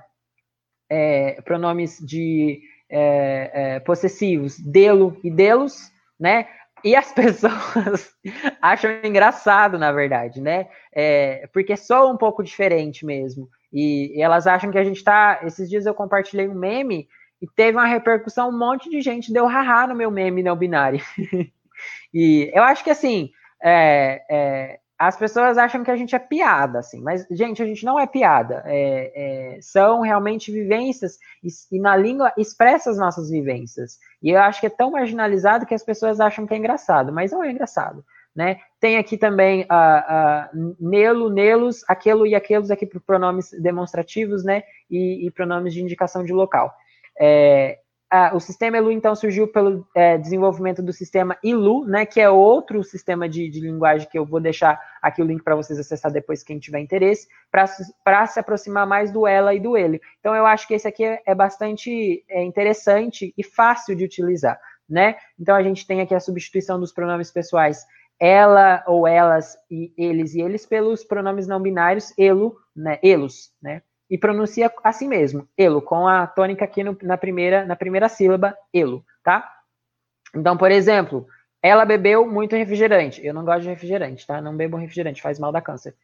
[0.90, 6.48] é, pronomes de é, é, possessivos, delo e delos, né?
[6.84, 8.10] E as pessoas
[8.62, 10.68] acham engraçado, na verdade, né?
[10.94, 13.50] É, porque soa um pouco diferente mesmo.
[13.72, 15.42] E, e elas acham que a gente tá.
[15.44, 17.08] Esses dias eu compartilhei um meme
[17.42, 21.02] e teve uma repercussão, um monte de gente deu haha no meu meme não binário.
[22.14, 23.32] e eu acho que assim,
[23.64, 27.86] é, é, as pessoas acham que a gente é piada, assim, mas, gente, a gente
[27.86, 28.62] não é piada.
[28.66, 31.18] É, é, são realmente vivências,
[31.72, 33.98] e, na língua expressa as nossas vivências.
[34.22, 37.32] E eu acho que é tão marginalizado que as pessoas acham que é engraçado, mas
[37.32, 38.04] não é engraçado.
[38.36, 38.60] Né?
[38.80, 39.66] Tem aqui também uh,
[40.54, 44.64] uh, nelo, nelos, aquilo e aqueles aqui para pronomes demonstrativos, né?
[44.90, 46.74] E, e, pronomes de indicação de local.
[47.20, 47.80] É,
[48.12, 52.30] ah, o sistema ELU, então, surgiu pelo é, desenvolvimento do sistema ILU, né, que é
[52.30, 56.12] outro sistema de, de linguagem que eu vou deixar aqui o link para vocês acessar
[56.12, 60.02] depois, quem tiver interesse, para se aproximar mais do ela e do ele.
[60.20, 64.60] Então, eu acho que esse aqui é, é bastante é, interessante e fácil de utilizar,
[64.90, 65.16] né?
[65.40, 67.86] Então, a gente tem aqui a substituição dos pronomes pessoais
[68.20, 73.82] ela ou elas e eles e eles pelos pronomes não binários elo, né, elos, né?
[74.10, 78.58] E pronuncia assim mesmo, elo, com a tônica aqui no, na, primeira, na primeira sílaba,
[78.74, 79.50] elo, tá?
[80.36, 81.28] Então, por exemplo,
[81.62, 83.26] ela bebeu muito refrigerante.
[83.26, 84.42] Eu não gosto de refrigerante, tá?
[84.42, 85.96] Não bebo refrigerante, faz mal da câncer.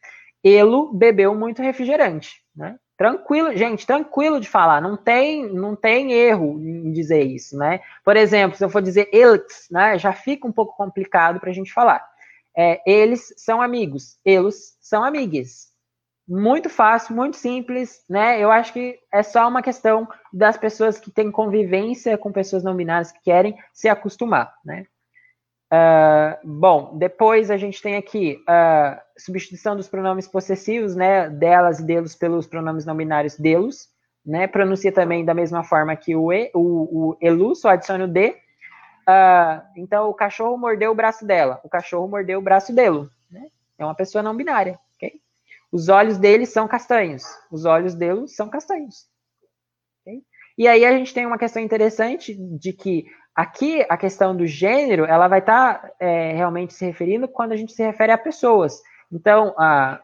[0.44, 2.78] Elo bebeu muito refrigerante, né?
[2.98, 7.82] Tranquilo, gente, tranquilo de falar, não tem, não tem erro em dizer isso, né?
[8.06, 11.54] Por exemplo, se eu for dizer eles, né, já fica um pouco complicado para a
[11.54, 12.02] gente falar.
[12.56, 15.75] É, eles são amigos, eles são amigues.
[16.28, 18.42] Muito fácil, muito simples, né?
[18.42, 22.76] Eu acho que é só uma questão das pessoas que têm convivência com pessoas não
[22.76, 24.86] binárias que querem se acostumar, né?
[25.72, 31.80] Uh, bom, depois a gente tem aqui a uh, substituição dos pronomes possessivos, né, delas
[31.80, 33.90] e delos pelos pronomes não binários delos,
[34.24, 38.08] né, pronuncia também da mesma forma que o e, o, o elu, só adiciona o
[38.08, 38.38] d.
[39.10, 43.48] Uh, então, o cachorro mordeu o braço dela, o cachorro mordeu o braço dele, né,
[43.78, 44.80] é uma pessoa não binária?
[45.72, 49.08] Os olhos dele são castanhos, os olhos dele são castanhos.
[50.02, 50.22] Okay?
[50.58, 53.06] E aí a gente tem uma questão interessante de que
[53.36, 57.58] Aqui, a questão do gênero, ela vai estar tá, é, realmente se referindo quando a
[57.58, 58.82] gente se refere a pessoas.
[59.12, 60.00] Então, a,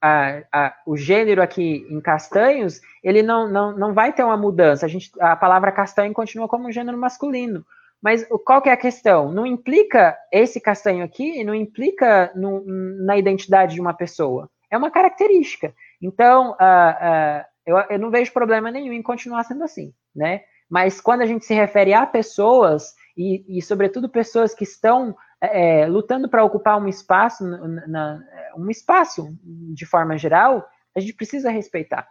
[0.00, 4.86] a, a, o gênero aqui em castanhos, ele não, não, não vai ter uma mudança.
[4.86, 7.66] A, gente, a palavra castanho continua como um gênero masculino.
[8.00, 9.32] Mas qual que é a questão?
[9.32, 12.62] Não implica esse castanho aqui, não implica no,
[13.04, 14.48] na identidade de uma pessoa.
[14.70, 15.74] É uma característica.
[16.00, 20.42] Então, uh, uh, eu, eu não vejo problema nenhum em continuar sendo assim, né?
[20.68, 25.86] Mas quando a gente se refere a pessoas, e, e sobretudo pessoas que estão é,
[25.86, 28.20] lutando para ocupar um espaço, na, na,
[28.56, 32.08] um espaço de forma geral, a gente precisa respeitar.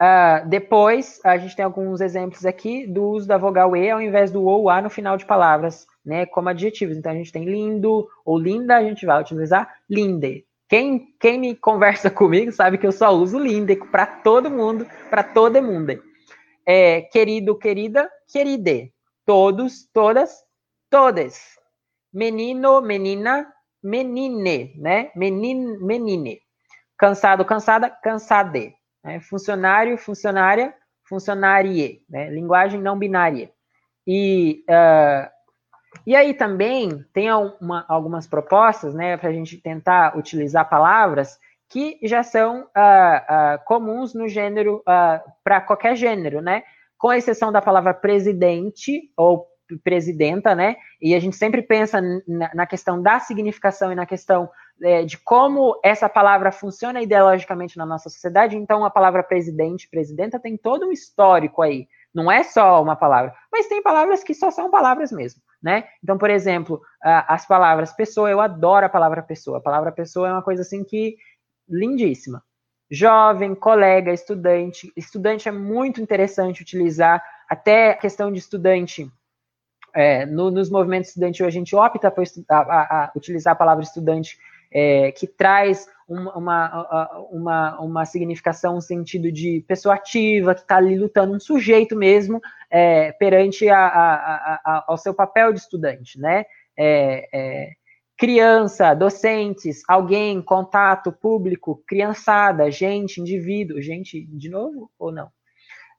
[0.00, 4.30] Uh, depois, a gente tem alguns exemplos aqui do uso da vogal E ao invés
[4.30, 6.96] do ou A no final de palavras, né, como adjetivos.
[6.96, 10.46] Então, a gente tem lindo ou linda, a gente vai utilizar linde.
[10.68, 15.22] Quem, quem me conversa comigo sabe que eu só uso linde para todo mundo, para
[15.22, 16.02] todo mundo
[16.68, 18.92] é, querido, querida, queride.
[19.24, 20.44] Todos, todas,
[20.90, 21.58] todes.
[22.12, 23.50] Menino, menina,
[23.82, 25.10] menine, né?
[25.16, 26.42] Menin, menine.
[26.98, 28.74] Cansado, cansada, cansade.
[29.02, 29.18] Né?
[29.20, 32.02] Funcionário, funcionária, funcionarie.
[32.06, 32.28] Né?
[32.28, 33.50] Linguagem não binária.
[34.06, 35.30] E, uh,
[36.06, 37.30] e aí também tem
[37.60, 43.64] uma, algumas propostas, né, para a gente tentar utilizar palavras que já são uh, uh,
[43.66, 46.62] comuns no gênero, uh, ah, para qualquer gênero, né?
[46.96, 49.46] Com exceção da palavra presidente ou
[49.84, 50.76] presidenta, né?
[51.00, 54.48] E a gente sempre pensa na, questão da significação e na questão
[54.82, 58.56] é, de como essa palavra funciona ideologicamente na nossa sociedade.
[58.56, 61.86] Então, a palavra presidente, presidenta tem todo um histórico aí.
[62.14, 65.84] Não é só uma palavra, mas tem palavras que só são palavras mesmo, né?
[66.02, 69.58] Então, por exemplo, as palavras pessoa, eu adoro a palavra pessoa.
[69.58, 71.16] A palavra pessoa é uma coisa assim que
[71.68, 72.42] lindíssima.
[72.90, 74.92] Jovem, colega, estudante.
[74.96, 79.10] Estudante é muito interessante utilizar, até a questão de estudante.
[79.94, 83.82] É, no, nos movimentos estudantis, a gente opta por a, a, a utilizar a palavra
[83.82, 84.38] estudante,
[84.70, 90.76] é, que traz uma, uma, uma, uma, significação, um sentido de pessoa ativa, que está
[90.76, 92.40] ali lutando, um sujeito mesmo,
[92.70, 96.44] é, perante a, a, ao seu papel de estudante, né?
[96.76, 97.70] É, é
[98.18, 105.30] criança, docentes, alguém, contato, público, criançada, gente, indivíduo, gente de novo ou não?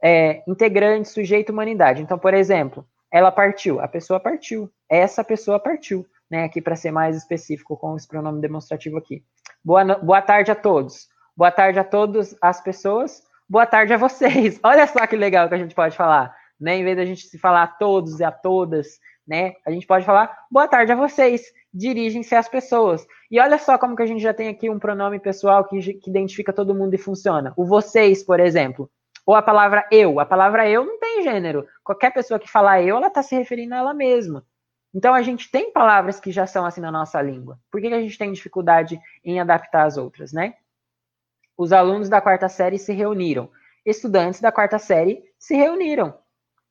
[0.04, 2.02] É, integrante, sujeito, humanidade.
[2.02, 6.44] Então, por exemplo, ela partiu, a pessoa partiu, essa pessoa partiu, né?
[6.44, 9.24] Aqui para ser mais específico com esse pronome demonstrativo aqui.
[9.64, 11.08] Boa, boa tarde a todos.
[11.36, 13.24] Boa tarde a todas as pessoas.
[13.48, 14.60] Boa tarde a vocês.
[14.64, 16.78] Olha só que legal que a gente pode falar, né?
[16.78, 19.54] Em vez da gente se falar a todos e a todas, né?
[19.66, 21.42] A gente pode falar boa tarde a vocês
[21.74, 23.06] dirigem-se às pessoas.
[23.30, 26.10] E olha só como que a gente já tem aqui um pronome pessoal que, que
[26.10, 27.54] identifica todo mundo e funciona.
[27.56, 28.90] O vocês, por exemplo.
[29.26, 30.20] Ou a palavra eu.
[30.20, 31.66] A palavra eu não tem gênero.
[31.84, 34.44] Qualquer pessoa que falar eu, ela está se referindo a ela mesma.
[34.94, 37.60] Então a gente tem palavras que já são assim na nossa língua.
[37.72, 40.56] Por que, que a gente tem dificuldade em adaptar as outras, né?
[41.58, 43.50] Os alunos da quarta série se reuniram.
[43.86, 46.18] Estudantes da quarta série se reuniram.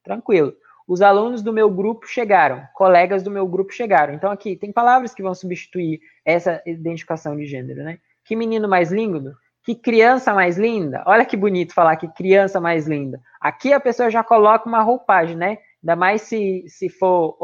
[0.02, 0.54] Tranquilo.
[0.88, 4.14] Os alunos do meu grupo chegaram, colegas do meu grupo chegaram.
[4.14, 7.98] Então, aqui tem palavras que vão substituir essa identificação de gênero, né?
[8.24, 11.02] Que menino mais lindo, que criança mais linda.
[11.06, 13.20] Olha que bonito falar que criança mais linda.
[13.38, 15.58] Aqui a pessoa já coloca uma roupagem, né?
[15.88, 17.38] Ainda mais se, se for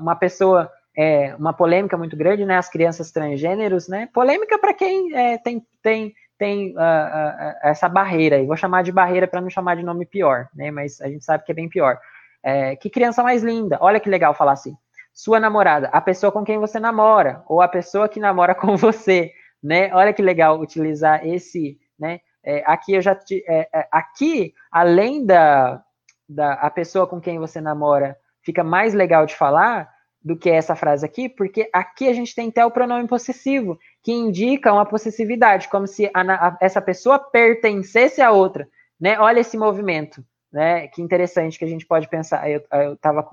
[0.00, 2.56] uma pessoa, é, uma polêmica muito grande, né?
[2.56, 4.08] As crianças transgêneros, né?
[4.14, 8.46] Polêmica para quem é, tem, tem, tem uh, uh, essa barreira aí.
[8.46, 10.70] Vou chamar de barreira para não chamar de nome pior, né?
[10.70, 11.98] Mas a gente sabe que é bem pior.
[12.40, 13.78] É, que criança mais linda.
[13.80, 14.76] Olha que legal falar assim.
[15.12, 19.32] Sua namorada, a pessoa com quem você namora, ou a pessoa que namora com você,
[19.60, 19.92] né?
[19.92, 22.20] Olha que legal utilizar esse, né?
[22.44, 25.82] É, aqui eu já te, é, é, aqui além da,
[26.28, 29.88] da a pessoa com quem você namora fica mais legal de falar.
[30.20, 34.12] do que essa frase aqui, porque aqui a gente tem até o pronome possessivo, que
[34.12, 38.68] indica uma possessividade, como se a, a, essa pessoa pertencesse a outra.
[39.00, 39.18] Né?
[39.18, 40.22] Olha esse movimento,
[40.52, 40.88] né?
[40.88, 42.50] Que interessante que a gente pode pensar.
[42.50, 43.26] Eu estava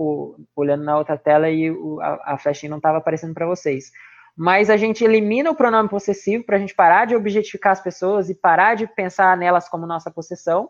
[0.56, 3.92] olhando na outra tela e o, a, a flechinha não estava aparecendo para vocês.
[4.38, 8.30] Mas a gente elimina o pronome possessivo para a gente parar de objetificar as pessoas
[8.30, 10.70] e parar de pensar nelas como nossa possessão.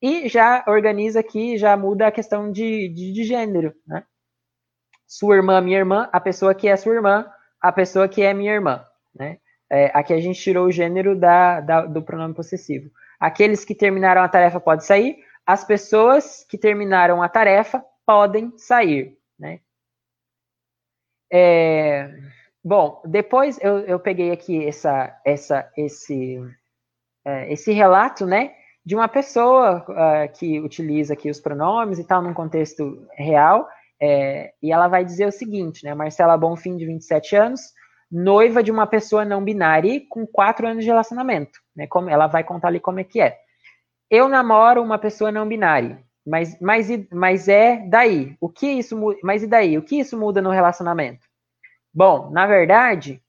[0.00, 4.04] E já organiza aqui, já muda a questão de, de, de gênero, né?
[5.06, 7.26] Sua irmã, minha irmã, a pessoa que é sua irmã,
[7.60, 8.84] a pessoa que é minha irmã,
[9.14, 9.38] né?
[9.70, 12.90] É, aqui a gente tirou o gênero da, da, do pronome possessivo.
[13.18, 19.18] Aqueles que terminaram a tarefa podem sair, as pessoas que terminaram a tarefa podem sair,
[19.38, 19.60] né?
[21.30, 22.10] É,
[22.64, 26.38] bom, depois eu, eu peguei aqui essa, essa, esse,
[27.24, 28.54] é, esse relato, né,
[28.88, 33.68] de uma pessoa uh, que utiliza aqui os pronomes e tal, num contexto real,
[34.00, 37.60] é, e ela vai dizer o seguinte, né, Marcela Bonfim, de 27 anos,
[38.10, 42.42] noiva de uma pessoa não binária com quatro anos de relacionamento, né, como, ela vai
[42.42, 43.36] contar ali como é que é.
[44.08, 49.42] Eu namoro uma pessoa não binária, mas, mas, mas é daí, o que isso, mas
[49.42, 51.26] e daí, o que isso muda no relacionamento?
[51.92, 53.22] Bom, na verdade,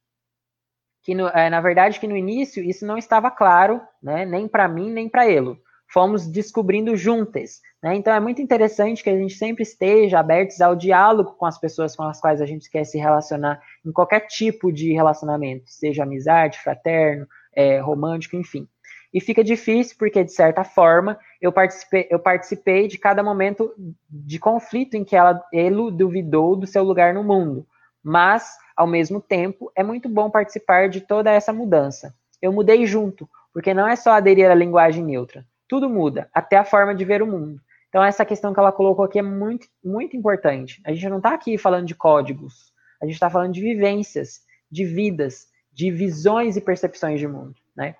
[1.04, 4.68] que no, é, na verdade que no início isso não estava claro, né, nem para
[4.68, 5.58] mim nem para ele.
[5.92, 7.96] Fomos descobrindo juntas, né?
[7.96, 11.96] Então é muito interessante que a gente sempre esteja abertos ao diálogo com as pessoas
[11.96, 16.60] com as quais a gente quer se relacionar em qualquer tipo de relacionamento, seja amizade,
[16.60, 18.68] fraterno, é, romântico, enfim.
[19.12, 23.74] E fica difícil porque de certa forma eu participei, eu participei de cada momento
[24.08, 27.66] de conflito em que ela, ele duvidou do seu lugar no mundo
[28.04, 32.14] mas, ao mesmo tempo, é muito bom participar de toda essa mudança.
[32.42, 35.46] Eu mudei junto, porque não é só aderir à linguagem neutra.
[35.68, 37.62] Tudo muda, até a forma de ver o mundo.
[37.90, 40.82] Então, essa questão que ela colocou aqui é muito, muito importante.
[40.86, 42.72] A gente não está aqui falando de códigos,
[43.02, 44.42] a gente está falando de vivências,
[44.72, 47.96] de vidas, de visões e percepções de mundo, né?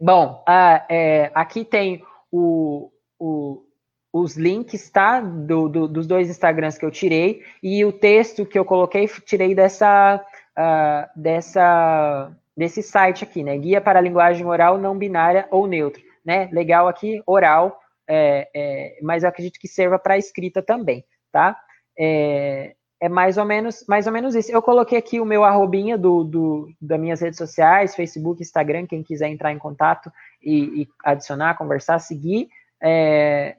[0.00, 3.64] Bom, uh, é, aqui tem o, o,
[4.12, 5.20] os links, tá?
[5.20, 9.56] Do, do, dos dois Instagrams que eu tirei e o texto que eu coloquei, tirei
[9.56, 10.24] dessa,
[10.56, 13.56] uh, dessa, desse site aqui, né?
[13.56, 16.48] Guia para a linguagem oral não binária ou neutra, né?
[16.52, 17.78] Legal aqui, oral,
[18.08, 21.56] é, é, mas eu acredito que serva para escrita também, tá?
[21.96, 24.50] É, é, mais ou menos mais ou menos isso.
[24.50, 29.04] Eu coloquei aqui o meu arrobinha do, do das minhas redes sociais, Facebook, Instagram, quem
[29.04, 30.10] quiser entrar em contato
[30.42, 32.48] e, e adicionar, conversar, seguir.
[32.82, 33.56] É,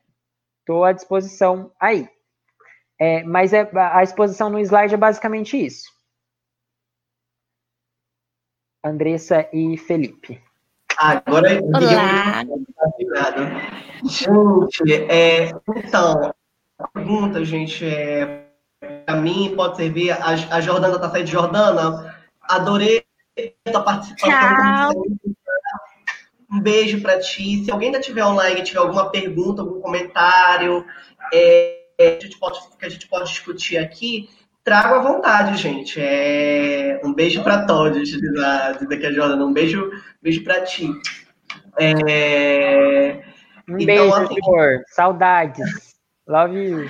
[0.70, 2.08] Estou à disposição aí.
[3.02, 5.90] É, mas é, a exposição no slide é basicamente isso.
[8.84, 10.42] Andressa e Felipe.
[10.98, 12.44] Agora Olá.
[14.04, 16.34] Gente, é, então,
[16.78, 18.46] a pergunta, gente, é,
[19.06, 20.12] para mim pode servir.
[20.12, 22.16] A, a Jordana tá saindo de Jordana.
[22.42, 23.04] Adorei
[23.74, 24.94] a participação.
[24.94, 25.04] Tchau.
[26.52, 27.64] Um beijo para ti.
[27.64, 30.86] Se alguém ainda tiver online, tiver alguma pergunta, algum comentário
[31.34, 34.30] é, a gente pode, que a gente pode discutir aqui,
[34.64, 36.00] trago à vontade, gente.
[36.00, 38.22] É, um beijo para todos, diz
[38.92, 39.46] aqui a Jordana.
[39.46, 39.90] Um beijo,
[40.22, 40.90] beijo para ti.
[41.80, 43.22] É,
[43.68, 44.84] um então, beijo, assim, amor.
[44.88, 45.96] Saudades.
[46.28, 46.90] Love you.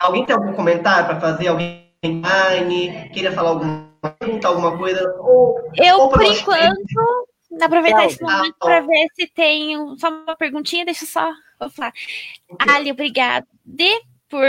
[0.00, 1.48] Alguém tem algum comentário para fazer?
[1.48, 3.10] Alguém online?
[3.10, 5.14] Queria falar alguma pergunta, alguma coisa?
[5.18, 7.28] Ou, eu, ou por enquanto,
[7.60, 11.92] aproveitar esse momento para ver se tem só uma perguntinha, deixa eu só vou falar.
[12.68, 13.46] Ali, obrigada
[14.28, 14.40] por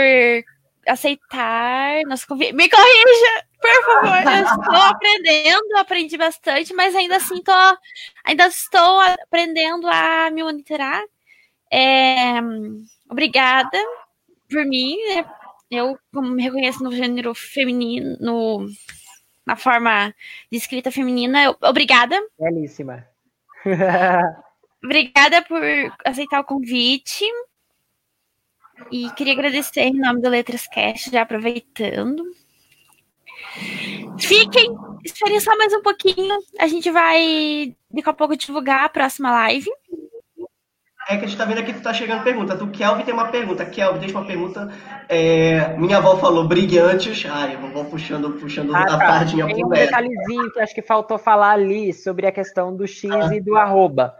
[0.86, 2.52] aceitar nosso convite.
[2.52, 4.32] Me corrija, por favor.
[4.32, 7.52] Eu estou aprendendo, aprendi bastante, mas ainda assim tô,
[8.24, 11.02] ainda estou aprendendo a me monitorar.
[11.70, 12.34] É,
[13.08, 13.78] obrigada
[14.50, 14.96] por mim.
[15.14, 15.24] Né?
[15.70, 18.68] Eu me reconheço no gênero feminino, no
[19.46, 20.14] uma forma
[20.50, 21.42] de escrita feminina.
[21.42, 22.16] Eu, obrigada.
[22.38, 23.06] Belíssima.
[24.84, 25.62] obrigada por
[26.04, 27.24] aceitar o convite.
[28.90, 32.24] E queria agradecer em nome do Letras Cast, já aproveitando.
[34.18, 34.74] Fiquem,
[35.04, 36.38] esperem só mais um pouquinho.
[36.58, 39.70] A gente vai daqui a pouco divulgar a próxima live.
[41.08, 42.54] É que a gente tá vendo aqui que tá chegando pergunta.
[42.62, 43.66] O Kelvin tem uma pergunta.
[43.66, 44.70] Kelvin, deixa uma pergunta.
[45.08, 47.24] É, minha avó falou brilhantes.
[47.28, 48.98] Ai, eu vou puxando, puxando ah, a tá.
[48.98, 53.10] sardinha Tem um detalhezinho que acho que faltou falar ali sobre a questão do X
[53.10, 53.34] ah.
[53.34, 54.14] e do arroba.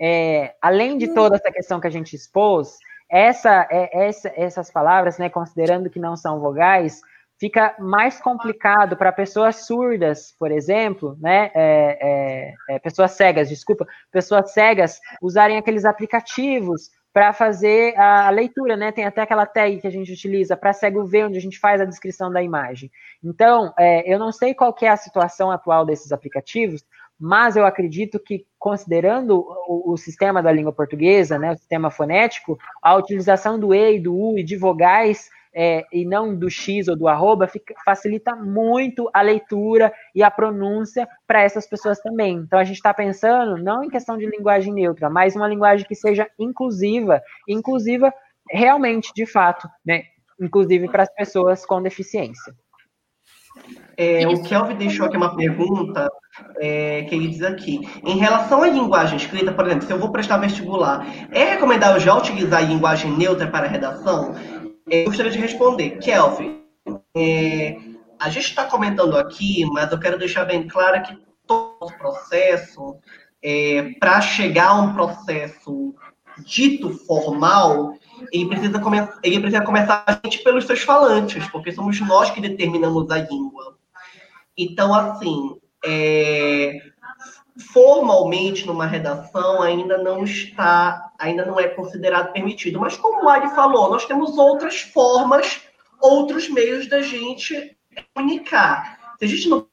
[0.00, 2.78] É, além de toda essa questão que a gente expôs,
[3.14, 7.00] essa, é, essa, essas palavras, né, considerando que não são vogais,
[7.38, 13.86] fica mais complicado para pessoas surdas, por exemplo, né, é, é, é, pessoas cegas, desculpa,
[14.10, 18.90] pessoas cegas usarem aqueles aplicativos para fazer a leitura, né?
[18.90, 21.80] Tem até aquela tag que a gente utiliza para cego ver, onde a gente faz
[21.80, 22.90] a descrição da imagem.
[23.22, 26.84] Então, é, eu não sei qual é a situação atual desses aplicativos,
[27.26, 32.58] mas eu acredito que, considerando o, o, sistema da língua portuguesa, né, o sistema fonético,
[32.82, 36.94] a utilização do E do U e de vogais é, e não do X ou
[36.94, 42.36] do arroba, fica, facilita muito a leitura e a pronúncia para essas pessoas também.
[42.36, 45.94] Então a gente está pensando não em questão de linguagem neutra, mas uma linguagem que
[45.94, 48.12] seja inclusiva, inclusiva
[48.50, 50.02] realmente, de fato, né?
[50.38, 52.52] Inclusive para as pessoas com deficiência.
[53.96, 56.08] É, o Kelvin deixou aqui uma pergunta
[56.58, 57.80] é, que ele diz aqui.
[58.04, 62.16] Em relação à linguagem escrita, por exemplo, se eu vou prestar vestibular, é recomendável já
[62.16, 64.34] utilizar a linguagem neutra para a redação?
[64.86, 65.98] eu gostaria de responder.
[65.98, 66.62] Kelvin,
[67.16, 67.76] é,
[68.18, 71.16] a gente está comentando aqui, mas eu quero deixar bem claro que
[71.46, 72.96] todo o processo,
[73.42, 75.94] é, para chegar a um processo
[76.44, 77.94] dito formal,
[78.32, 82.40] ele precisa, come ele precisa começar a gente pelos seus falantes, porque somos nós que
[82.40, 83.76] determinamos a língua.
[84.56, 86.80] Então, assim, é,
[87.72, 92.80] formalmente numa redação ainda não está, ainda não é considerado permitido.
[92.80, 95.62] Mas como o Ari falou, nós temos outras formas,
[96.00, 97.76] outros meios da gente
[98.14, 99.14] comunicar.
[99.18, 99.66] Se a gente não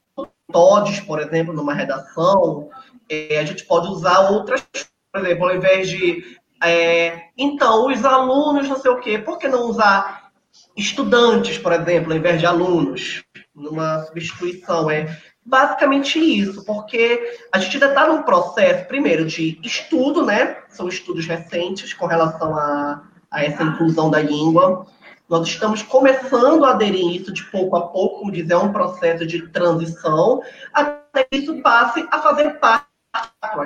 [0.52, 2.70] todes, por exemplo, numa redação,
[3.08, 4.62] é, a gente pode usar outras,
[5.12, 9.48] por exemplo, ao invés de é, então, os alunos, não sei o quê, por que
[9.48, 10.30] não usar
[10.76, 13.24] estudantes, por exemplo, ao invés de alunos,
[13.54, 14.90] numa substituição?
[14.90, 20.58] É, basicamente isso, porque a gente ainda está num processo, primeiro, de estudo, né?
[20.68, 24.86] São estudos recentes com relação a, a essa inclusão da língua.
[25.28, 29.26] Nós estamos começando a aderir isso de pouco a pouco, como dizer, é um processo
[29.26, 32.91] de transição, até que isso passe a fazer parte,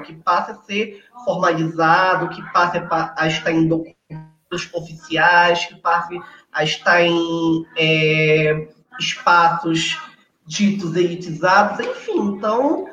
[0.05, 6.18] que passe a ser formalizado, que passe a estar em documentos oficiais, que passe
[6.52, 8.68] a estar em é,
[8.98, 10.01] espaços
[10.47, 12.18] ditos elitizados, enfim.
[12.18, 12.89] Então,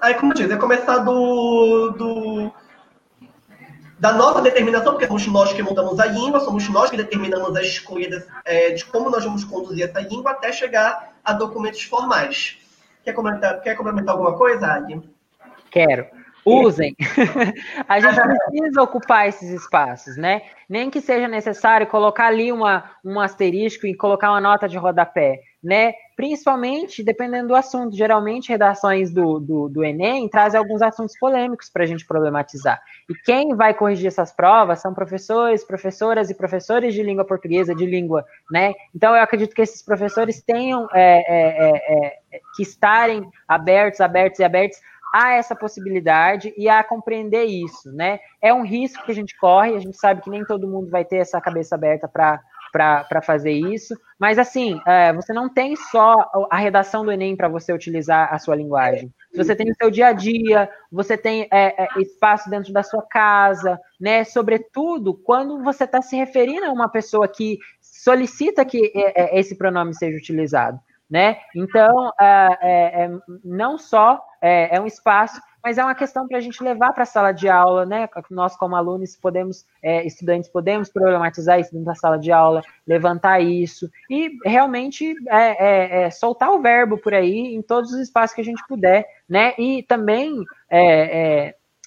[0.00, 2.52] aí, como disse, é começar do, do,
[3.98, 7.62] da nossa determinação, porque somos nós que montamos a língua, somos nós que determinamos a
[7.62, 12.58] escolha é, de como nós vamos conduzir essa língua até chegar a documentos formais.
[13.04, 15.15] Quer comentar, quer complementar alguma coisa, Adi?
[15.76, 16.06] Quero.
[16.42, 16.96] Usem.
[17.86, 20.40] a gente precisa ocupar esses espaços, né?
[20.68, 25.40] Nem que seja necessário colocar ali uma, um asterisco e colocar uma nota de rodapé,
[25.62, 25.92] né?
[26.16, 27.94] Principalmente dependendo do assunto.
[27.94, 32.80] Geralmente, redações do, do, do Enem trazem alguns assuntos polêmicos para a gente problematizar.
[33.10, 37.84] E quem vai corrigir essas provas são professores, professoras e professores de língua portuguesa, de
[37.84, 38.72] língua, né?
[38.94, 44.38] Então, eu acredito que esses professores tenham é, é, é, é que estarem abertos, abertos
[44.38, 44.78] e abertos
[45.12, 48.18] a essa possibilidade e a compreender isso, né?
[48.40, 51.04] É um risco que a gente corre, a gente sabe que nem todo mundo vai
[51.04, 52.40] ter essa cabeça aberta para
[52.72, 57.48] para fazer isso, mas assim, é, você não tem só a redação do Enem para
[57.48, 59.10] você utilizar a sua linguagem.
[59.34, 63.02] Você tem o seu dia a dia, você tem é, é, espaço dentro da sua
[63.02, 64.24] casa, né?
[64.24, 69.56] Sobretudo quando você está se referindo a uma pessoa que solicita que é, é, esse
[69.56, 70.78] pronome seja utilizado
[71.08, 71.38] né?
[71.54, 73.10] Então, é, é, é,
[73.44, 77.02] não só é, é, um espaço, mas é uma questão para a gente levar para
[77.02, 78.08] a sala de aula, né?
[78.30, 83.40] Nós, como alunos, podemos, é, estudantes, podemos problematizar isso dentro da sala de aula, levantar
[83.40, 88.44] isso e realmente é, soltar o verbo por aí em todos os espaços que a
[88.44, 89.54] gente puder, né?
[89.58, 90.44] E também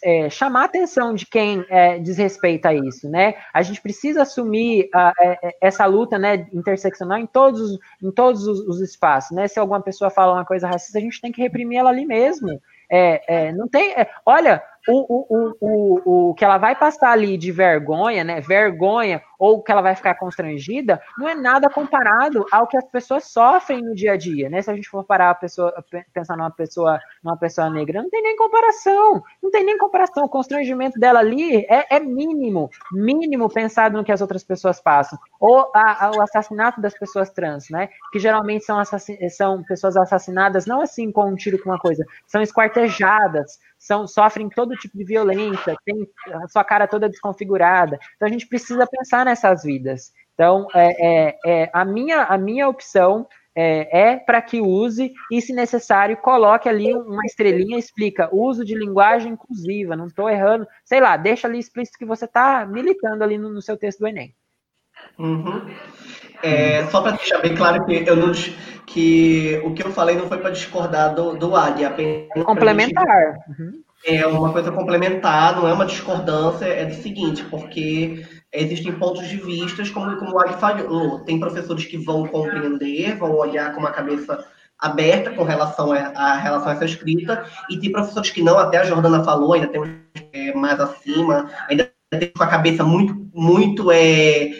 [0.04, 3.36] é, chamar a atenção de quem é, desrespeita isso, né?
[3.54, 4.90] A gente precisa assumir
[5.20, 9.48] é, é, essa luta, né, interseccional em todos, os, em todos os, os, espaços, né?
[9.48, 12.60] Se alguma pessoa fala uma coisa racista, a gente tem que reprimir ela ali mesmo.
[12.92, 13.94] É, não tem,
[14.26, 18.42] olha, o, o, o, o, que ela vai passar ali de vergonha, né?
[18.42, 23.24] Vergonha, ou que ela vai ficar constrangida, não é nada comparado ao que as pessoas
[23.24, 24.62] sofrem no dia a dia, né?
[24.62, 25.74] Se a gente for parar a pessoa,
[26.14, 30.26] pensar numa pessoa, numa pessoa negra, não tem nem comparação, não tem nem comparação.
[30.26, 35.18] O constrangimento dela ali é, é mínimo, mínimo pensado no que as outras pessoas passam.
[35.40, 37.88] Ou a, a, o assassinato das pessoas trans, né?
[38.12, 38.78] Que geralmente são,
[39.30, 44.50] são pessoas assassinadas não assim com um tiro com uma coisa, são esquartejadas, são, sofrem
[44.50, 47.98] todo tipo de violência, tem a sua cara toda desconfigurada.
[48.16, 50.12] Então a gente precisa pensar nessas vidas.
[50.34, 55.42] Então, é, é, é a, minha, a minha opção é, é para que use e,
[55.42, 60.68] se necessário, coloque ali uma estrelinha e explica uso de linguagem inclusiva, não estou errando,
[60.84, 64.08] sei lá, deixa ali explícito que você está militando ali no, no, seu texto do
[64.08, 64.34] Enem.
[65.18, 65.70] Uhum.
[66.42, 68.32] É, só para deixar bem claro que, eu não,
[68.86, 73.36] que o que eu falei não foi para discordar do, do AD, apenas complementar.
[73.50, 73.84] Uhum.
[74.06, 79.38] É uma coisa complementar, não é uma discordância, é do seguinte, porque existem pontos de
[79.38, 83.92] vista, como, como o Ali falou, tem professores que vão compreender, vão olhar com uma
[83.92, 84.46] cabeça
[84.78, 88.78] aberta com relação a, a, relação a essa escrita, e tem professores que não, até
[88.78, 89.82] a Jordana falou, ainda tem
[90.34, 94.52] é, mais acima, ainda tem com a cabeça muito, muito é,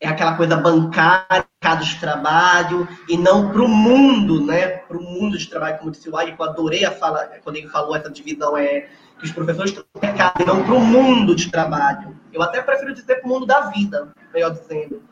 [0.00, 1.46] é aquela coisa bancária,
[1.80, 4.68] de trabalho, e não para o mundo, né?
[4.68, 7.68] Para o mundo de trabalho, como disse o Ari, eu adorei a fala, quando ele
[7.68, 8.86] falou essa divisão, é
[9.18, 12.17] que os professores estão mercado não para o mundo de trabalho.
[12.32, 15.02] Eu até prefiro dizer para o mundo da vida, melhor dizendo.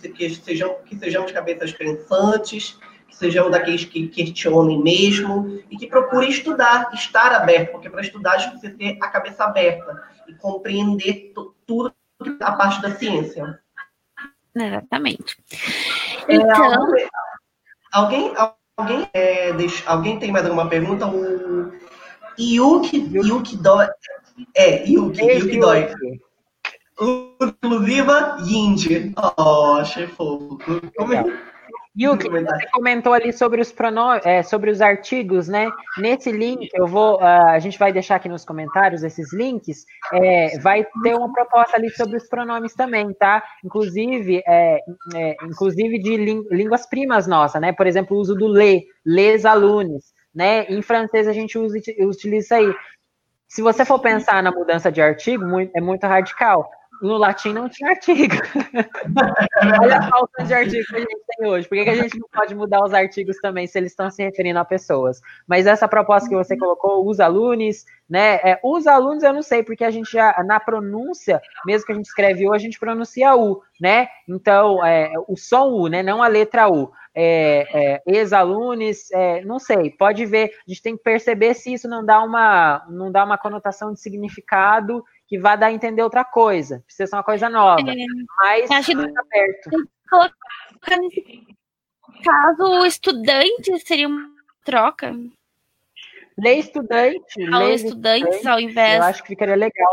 [0.00, 5.86] Que, que, sejam, que sejamos cabeças pensantes, que sejamos daqueles que questionem mesmo e que
[5.86, 10.34] procurem estudar, estar aberto, porque para estudar a gente precisa ter a cabeça aberta e
[10.34, 11.32] compreender
[11.66, 11.94] tudo
[12.40, 13.60] a parte da ciência.
[14.54, 15.36] Exatamente.
[16.28, 16.86] É, então...
[17.92, 18.32] alguém,
[18.76, 21.06] alguém, é, deixa, alguém tem mais alguma pergunta?
[21.06, 21.72] O
[22.38, 23.88] Yuki, Yuki Dói.
[24.56, 25.90] É, Yuki, Yuki Dói.
[27.00, 29.12] Inclusiva Yindi.
[29.36, 30.58] Oh, achei fofo.
[30.96, 31.24] Como é?
[31.96, 35.70] Yuki, você comentou ali sobre os pronomes, é, sobre os artigos, né?
[35.96, 39.84] Nesse link, eu vou, uh, a gente vai deixar aqui nos comentários esses links.
[40.12, 43.44] É, vai ter uma proposta ali sobre os pronomes também, tá?
[43.64, 44.80] Inclusive, é,
[45.14, 46.16] é inclusive de
[46.50, 47.72] línguas primas nossa, né?
[47.72, 50.64] Por exemplo, o uso do le, les alunos, né?
[50.64, 52.74] Em francês a gente usa, utiliza isso aí.
[53.46, 56.68] Se você for pensar na mudança de artigo, muito, é muito radical
[57.02, 58.34] no latim não tinha artigo.
[59.82, 61.68] Olha a falta de artigo que a gente tem hoje.
[61.68, 64.22] Por que, que a gente não pode mudar os artigos também, se eles estão se
[64.22, 65.20] referindo a pessoas?
[65.46, 68.36] Mas essa proposta que você colocou, os alunos, né?
[68.36, 71.94] É, os alunos eu não sei, porque a gente já, na pronúncia, mesmo que a
[71.94, 74.08] gente escreve U, a gente pronuncia U, né?
[74.28, 76.02] Então, é, o som U, né?
[76.02, 76.92] Não a letra U.
[77.16, 81.86] É, é, ex-alunos, é, não sei, pode ver, a gente tem que perceber se isso
[81.86, 85.04] não dá uma, não dá uma conotação de significado
[85.34, 86.80] que vá dar a entender outra coisa.
[86.86, 87.80] Precisa ser uma coisa nova.
[87.80, 87.94] É,
[88.38, 89.70] mas acho que aberto.
[90.08, 91.42] Colocar nesse
[92.22, 94.28] caso, o estudante seria uma
[94.64, 95.12] troca.
[96.38, 97.52] Lei estudante.
[97.52, 98.96] Ao lei estudantes, estudante, ao invés.
[98.96, 99.90] Eu acho que ficaria legal.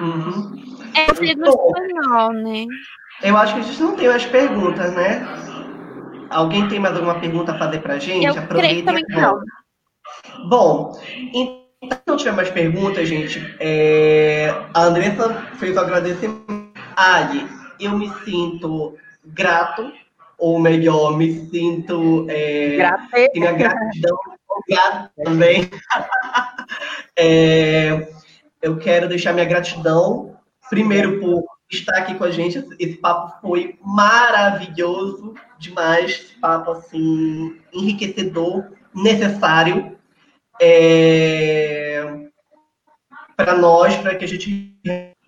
[0.00, 0.90] Uhum.
[0.94, 2.66] É, seria no espanhol, né?
[3.22, 5.26] Eu acho que a gente não tem mais perguntas, né?
[6.30, 8.24] Alguém tem mais alguma pergunta a fazer pra gente?
[8.24, 8.60] Eu Aproveita.
[8.60, 9.40] Creio também não.
[10.48, 11.00] Bom,
[11.34, 14.48] então se não tiver mais perguntas, gente, é...
[14.74, 16.68] a Andressa fez o agradecimento.
[16.96, 17.46] Ali,
[17.78, 19.92] eu me sinto grato,
[20.36, 22.26] ou melhor, me sinto.
[22.28, 22.78] É...
[23.32, 24.18] Tenho a gratidão,
[24.48, 25.70] obrigado também.
[27.16, 28.08] é...
[28.60, 30.36] Eu quero deixar minha gratidão,
[30.68, 32.66] primeiro, por estar aqui com a gente.
[32.80, 36.10] Esse papo foi maravilhoso demais.
[36.10, 39.97] Esse papo, assim, enriquecedor, necessário
[40.60, 42.28] é,
[43.36, 44.76] para nós, para que a gente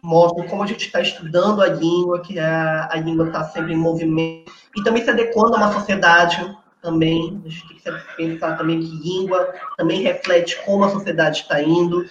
[0.02, 3.76] mostre como a gente está estudando a língua, que a, a língua está sempre em
[3.76, 7.40] movimento, e também se adequando a uma sociedade também.
[7.44, 12.04] A gente tem que pensar também que língua também reflete como a sociedade está indo.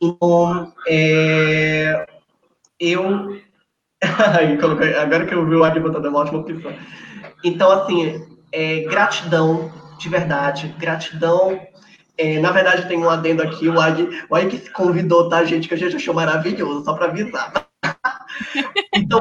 [0.00, 2.06] Então, é,
[2.78, 3.40] eu.
[5.00, 6.72] Agora que eu vi o Ari botando uma ótima opção.
[7.44, 11.60] Então, assim, é, gratidão, de verdade, gratidão
[12.18, 15.44] é, na verdade, tem um adendo aqui, o Ag, o Ag que se convidou, tá,
[15.44, 15.68] gente?
[15.68, 17.52] Que a gente achou maravilhoso, só para avisar.
[18.94, 19.20] então,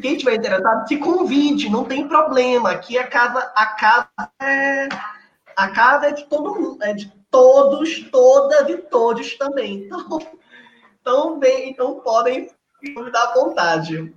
[0.00, 2.70] quem tiver interessado, se convide, não tem problema.
[2.70, 4.08] Aqui a casa, a casa
[4.40, 4.88] é,
[5.56, 9.84] a casa é de todo mundo, é de todos, todas e todos também.
[9.84, 10.18] Então,
[11.00, 12.48] então, bem, então podem
[12.94, 14.14] convidar à vontade.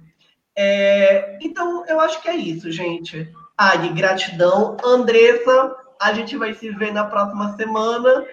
[0.56, 3.30] É, então, eu acho que é isso, gente.
[3.57, 4.77] Ag, gratidão.
[4.84, 5.76] Andressa,
[6.06, 8.26] a gente vai se ver na próxima semana.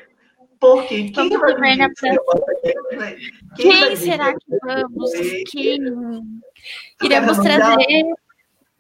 [0.61, 3.17] Porque quem vamos vai ver na próxima...
[3.57, 5.11] Quem, quem será que vamos?
[5.51, 5.81] Quem?
[7.03, 8.05] Iremos trazer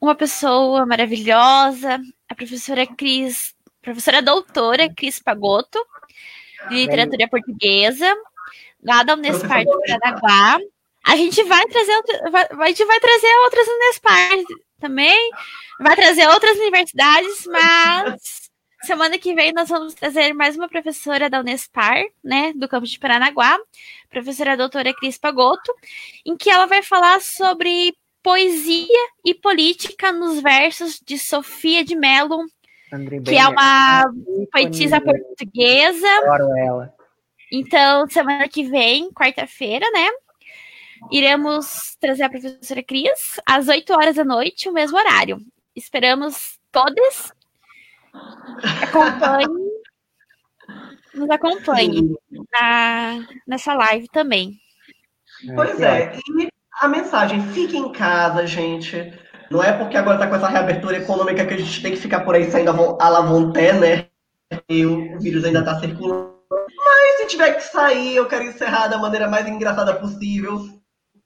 [0.00, 1.98] uma pessoa maravilhosa,
[2.28, 5.84] a professora Cris, professora doutora Cris Pagotto,
[6.68, 8.14] de literatura portuguesa,
[8.84, 10.58] lá da Unespar de Paranaguá.
[11.04, 11.92] A gente vai trazer,
[12.60, 14.38] a gente vai trazer outras Unespar
[14.78, 15.30] também,
[15.80, 18.41] vai trazer outras universidades, mas
[18.84, 22.98] Semana que vem nós vamos trazer mais uma professora da Unespar, né, do campus de
[22.98, 23.56] Paranaguá,
[24.10, 25.72] professora doutora Cris Pagotto,
[26.26, 27.94] em que ela vai falar sobre
[28.24, 32.44] poesia e política nos versos de Sofia de Mello,
[33.24, 34.04] que é uma
[34.50, 36.08] poetisa portuguesa.
[36.24, 36.94] Adoro ela.
[37.52, 40.08] Então, semana que vem, quarta-feira, né?
[41.10, 45.38] Iremos trazer a professora Cris às 8 horas da noite, o mesmo horário.
[45.76, 47.32] Esperamos todas
[48.82, 49.72] Acompanhe.
[51.14, 52.14] nos acompanhe
[52.52, 54.52] na, nessa live também.
[55.54, 56.48] Pois é, e
[56.80, 59.12] a mensagem, fique em casa, gente.
[59.50, 62.20] Não é porque agora está com essa reabertura econômica que a gente tem que ficar
[62.20, 62.70] por aí saindo
[63.00, 64.06] a la vontade, né?
[64.68, 66.32] E o vírus ainda está circulando.
[66.50, 70.58] Mas se tiver que sair, eu quero encerrar da maneira mais engraçada possível.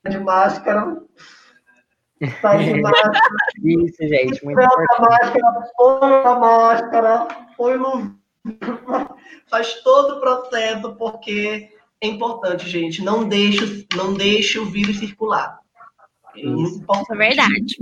[0.08, 0.96] De máscara.
[2.40, 3.20] Sai de máscara.
[3.62, 4.44] Isso, gente.
[4.44, 5.00] Muito importante.
[5.00, 8.16] máscara, põe a máscara, põe no.
[9.48, 11.70] Faz todo o processo, porque
[12.00, 13.02] é importante, gente.
[13.02, 15.58] Não deixe, não deixe o vírus circular.
[16.36, 17.76] É Isso é verdade.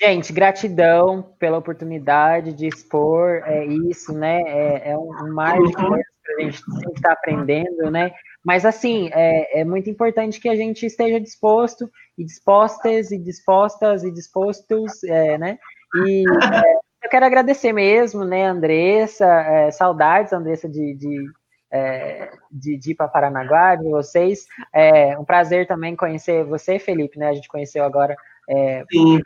[0.00, 4.40] Gente, gratidão pela oportunidade de expor é isso, né?
[4.46, 5.72] É, é um, um marco uhum.
[5.72, 8.12] para a gente sempre estar tá aprendendo, né?
[8.44, 14.02] Mas assim, é, é, muito importante que a gente esteja disposto e dispostas e dispostas
[14.02, 15.58] e dispostos, é, né?
[15.94, 21.26] E é, eu quero agradecer mesmo, né, Andressa, é, saudades, Andressa, de, de,
[21.70, 24.46] é, de, de ir para Paranaguá, de vocês.
[24.74, 27.28] É um prazer também conhecer você, Felipe, né?
[27.28, 28.16] A gente conheceu agora
[28.48, 29.20] é, Sim,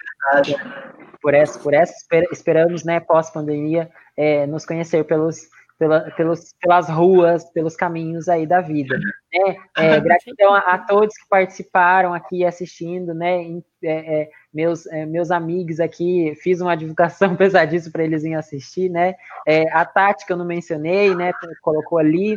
[1.23, 1.95] por essa, por essa
[2.31, 5.49] esperamos, né, pós-pandemia, é, nos conhecer pelos,
[5.79, 8.97] pela, pelos, pelas ruas, pelos caminhos aí da vida.
[8.99, 9.57] Né?
[9.77, 13.43] É, gratidão a, a, todos que participaram aqui assistindo, né?
[13.83, 18.89] É, é, meus, é, meus amigos aqui, fiz uma divulgação pesadíssima para eles irem assistir,
[18.89, 19.15] né?
[19.47, 21.33] É, a Tati, que eu não mencionei, né?
[21.63, 22.37] Colocou ali.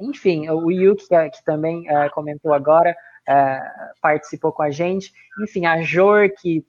[0.00, 1.84] enfim, o Yuki, que, que também
[2.14, 2.94] comentou agora,
[3.28, 5.12] uh, participou com a gente.
[5.42, 6.64] Enfim, a Jor, que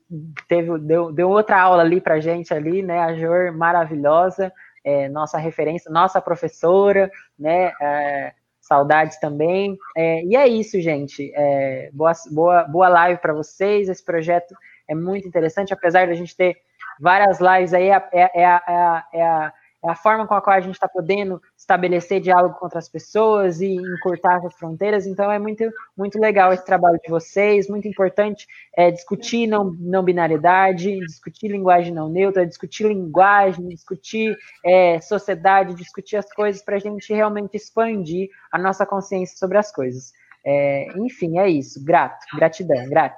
[0.47, 2.99] teve, deu, deu outra aula ali para a gente ali, né?
[2.99, 4.51] A Jor maravilhosa,
[4.83, 7.71] é, nossa referência, nossa professora, né?
[7.81, 9.77] É, saudades também.
[9.95, 11.31] É, e é isso, gente.
[11.35, 13.89] É, boa, boa, boa live para vocês.
[13.89, 14.55] Esse projeto
[14.87, 16.57] é muito interessante, apesar de a gente ter
[16.99, 19.53] várias lives aí, é, é, é, a, é a
[19.83, 23.59] é a forma com a qual a gente está podendo estabelecer diálogo com outras pessoas
[23.59, 25.05] e encurtar as fronteiras.
[25.05, 28.47] Então é muito, muito legal esse trabalho de vocês, muito importante
[28.77, 36.15] é, discutir não, não binariedade, discutir linguagem não neutra, discutir linguagem, discutir é, sociedade, discutir
[36.15, 40.13] as coisas para a gente realmente expandir a nossa consciência sobre as coisas.
[40.45, 41.83] É, enfim, é isso.
[41.83, 43.17] Grato, gratidão, grato.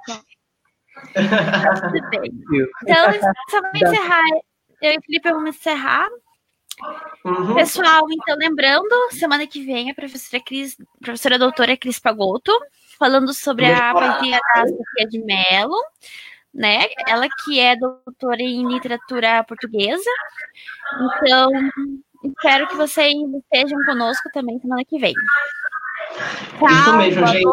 [2.82, 3.12] Então,
[3.50, 4.22] só para encerrar,
[4.82, 6.08] eu e o Felipe vamos encerrar
[7.24, 7.54] Uhum.
[7.54, 12.52] Pessoal, então lembrando, semana que vem a professora Cris, professora doutora Cris Pagotto,
[12.98, 15.76] falando sobre a poesia da Sofia de Mello,
[16.52, 16.86] né?
[17.06, 20.10] Ela que é doutora em literatura portuguesa.
[21.00, 21.50] Então,
[22.24, 25.14] espero que vocês estejam conosco também semana que vem.
[26.58, 27.44] Tchau, Isso mesmo, gente.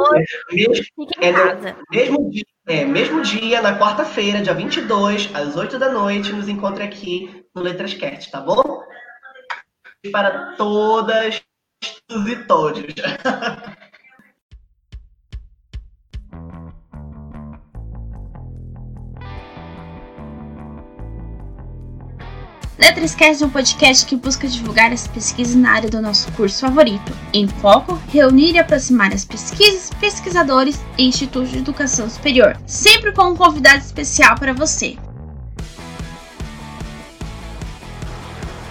[0.52, 0.86] Mesmo,
[1.20, 1.32] é,
[1.92, 6.84] mesmo, dia, é, mesmo dia, na quarta-feira, dia 22, às 8 da noite, nos encontre
[6.84, 8.84] aqui no Letras Cat, tá bom?
[10.12, 11.42] Para todas
[12.10, 12.84] e todos.
[22.78, 27.14] Letrescast é um podcast que busca divulgar as pesquisas na área do nosso curso favorito.
[27.32, 33.30] Em foco, reunir e aproximar as pesquisas, pesquisadores e institutos de educação superior, sempre com
[33.30, 34.98] um convidado especial para você.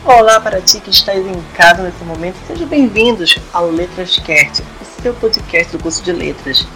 [0.04, 5.00] Olá para ti que estás em casa nesse momento, sejam bem-vindos ao Letras Cast, o
[5.00, 6.66] seu podcast do curso de letras.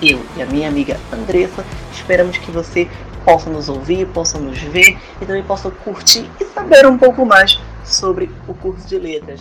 [0.00, 2.88] Eu e a minha amiga Andressa esperamos que você
[3.24, 7.58] possa nos ouvir, possa nos ver e também possa curtir e saber um pouco mais
[7.84, 9.40] sobre o curso de letras.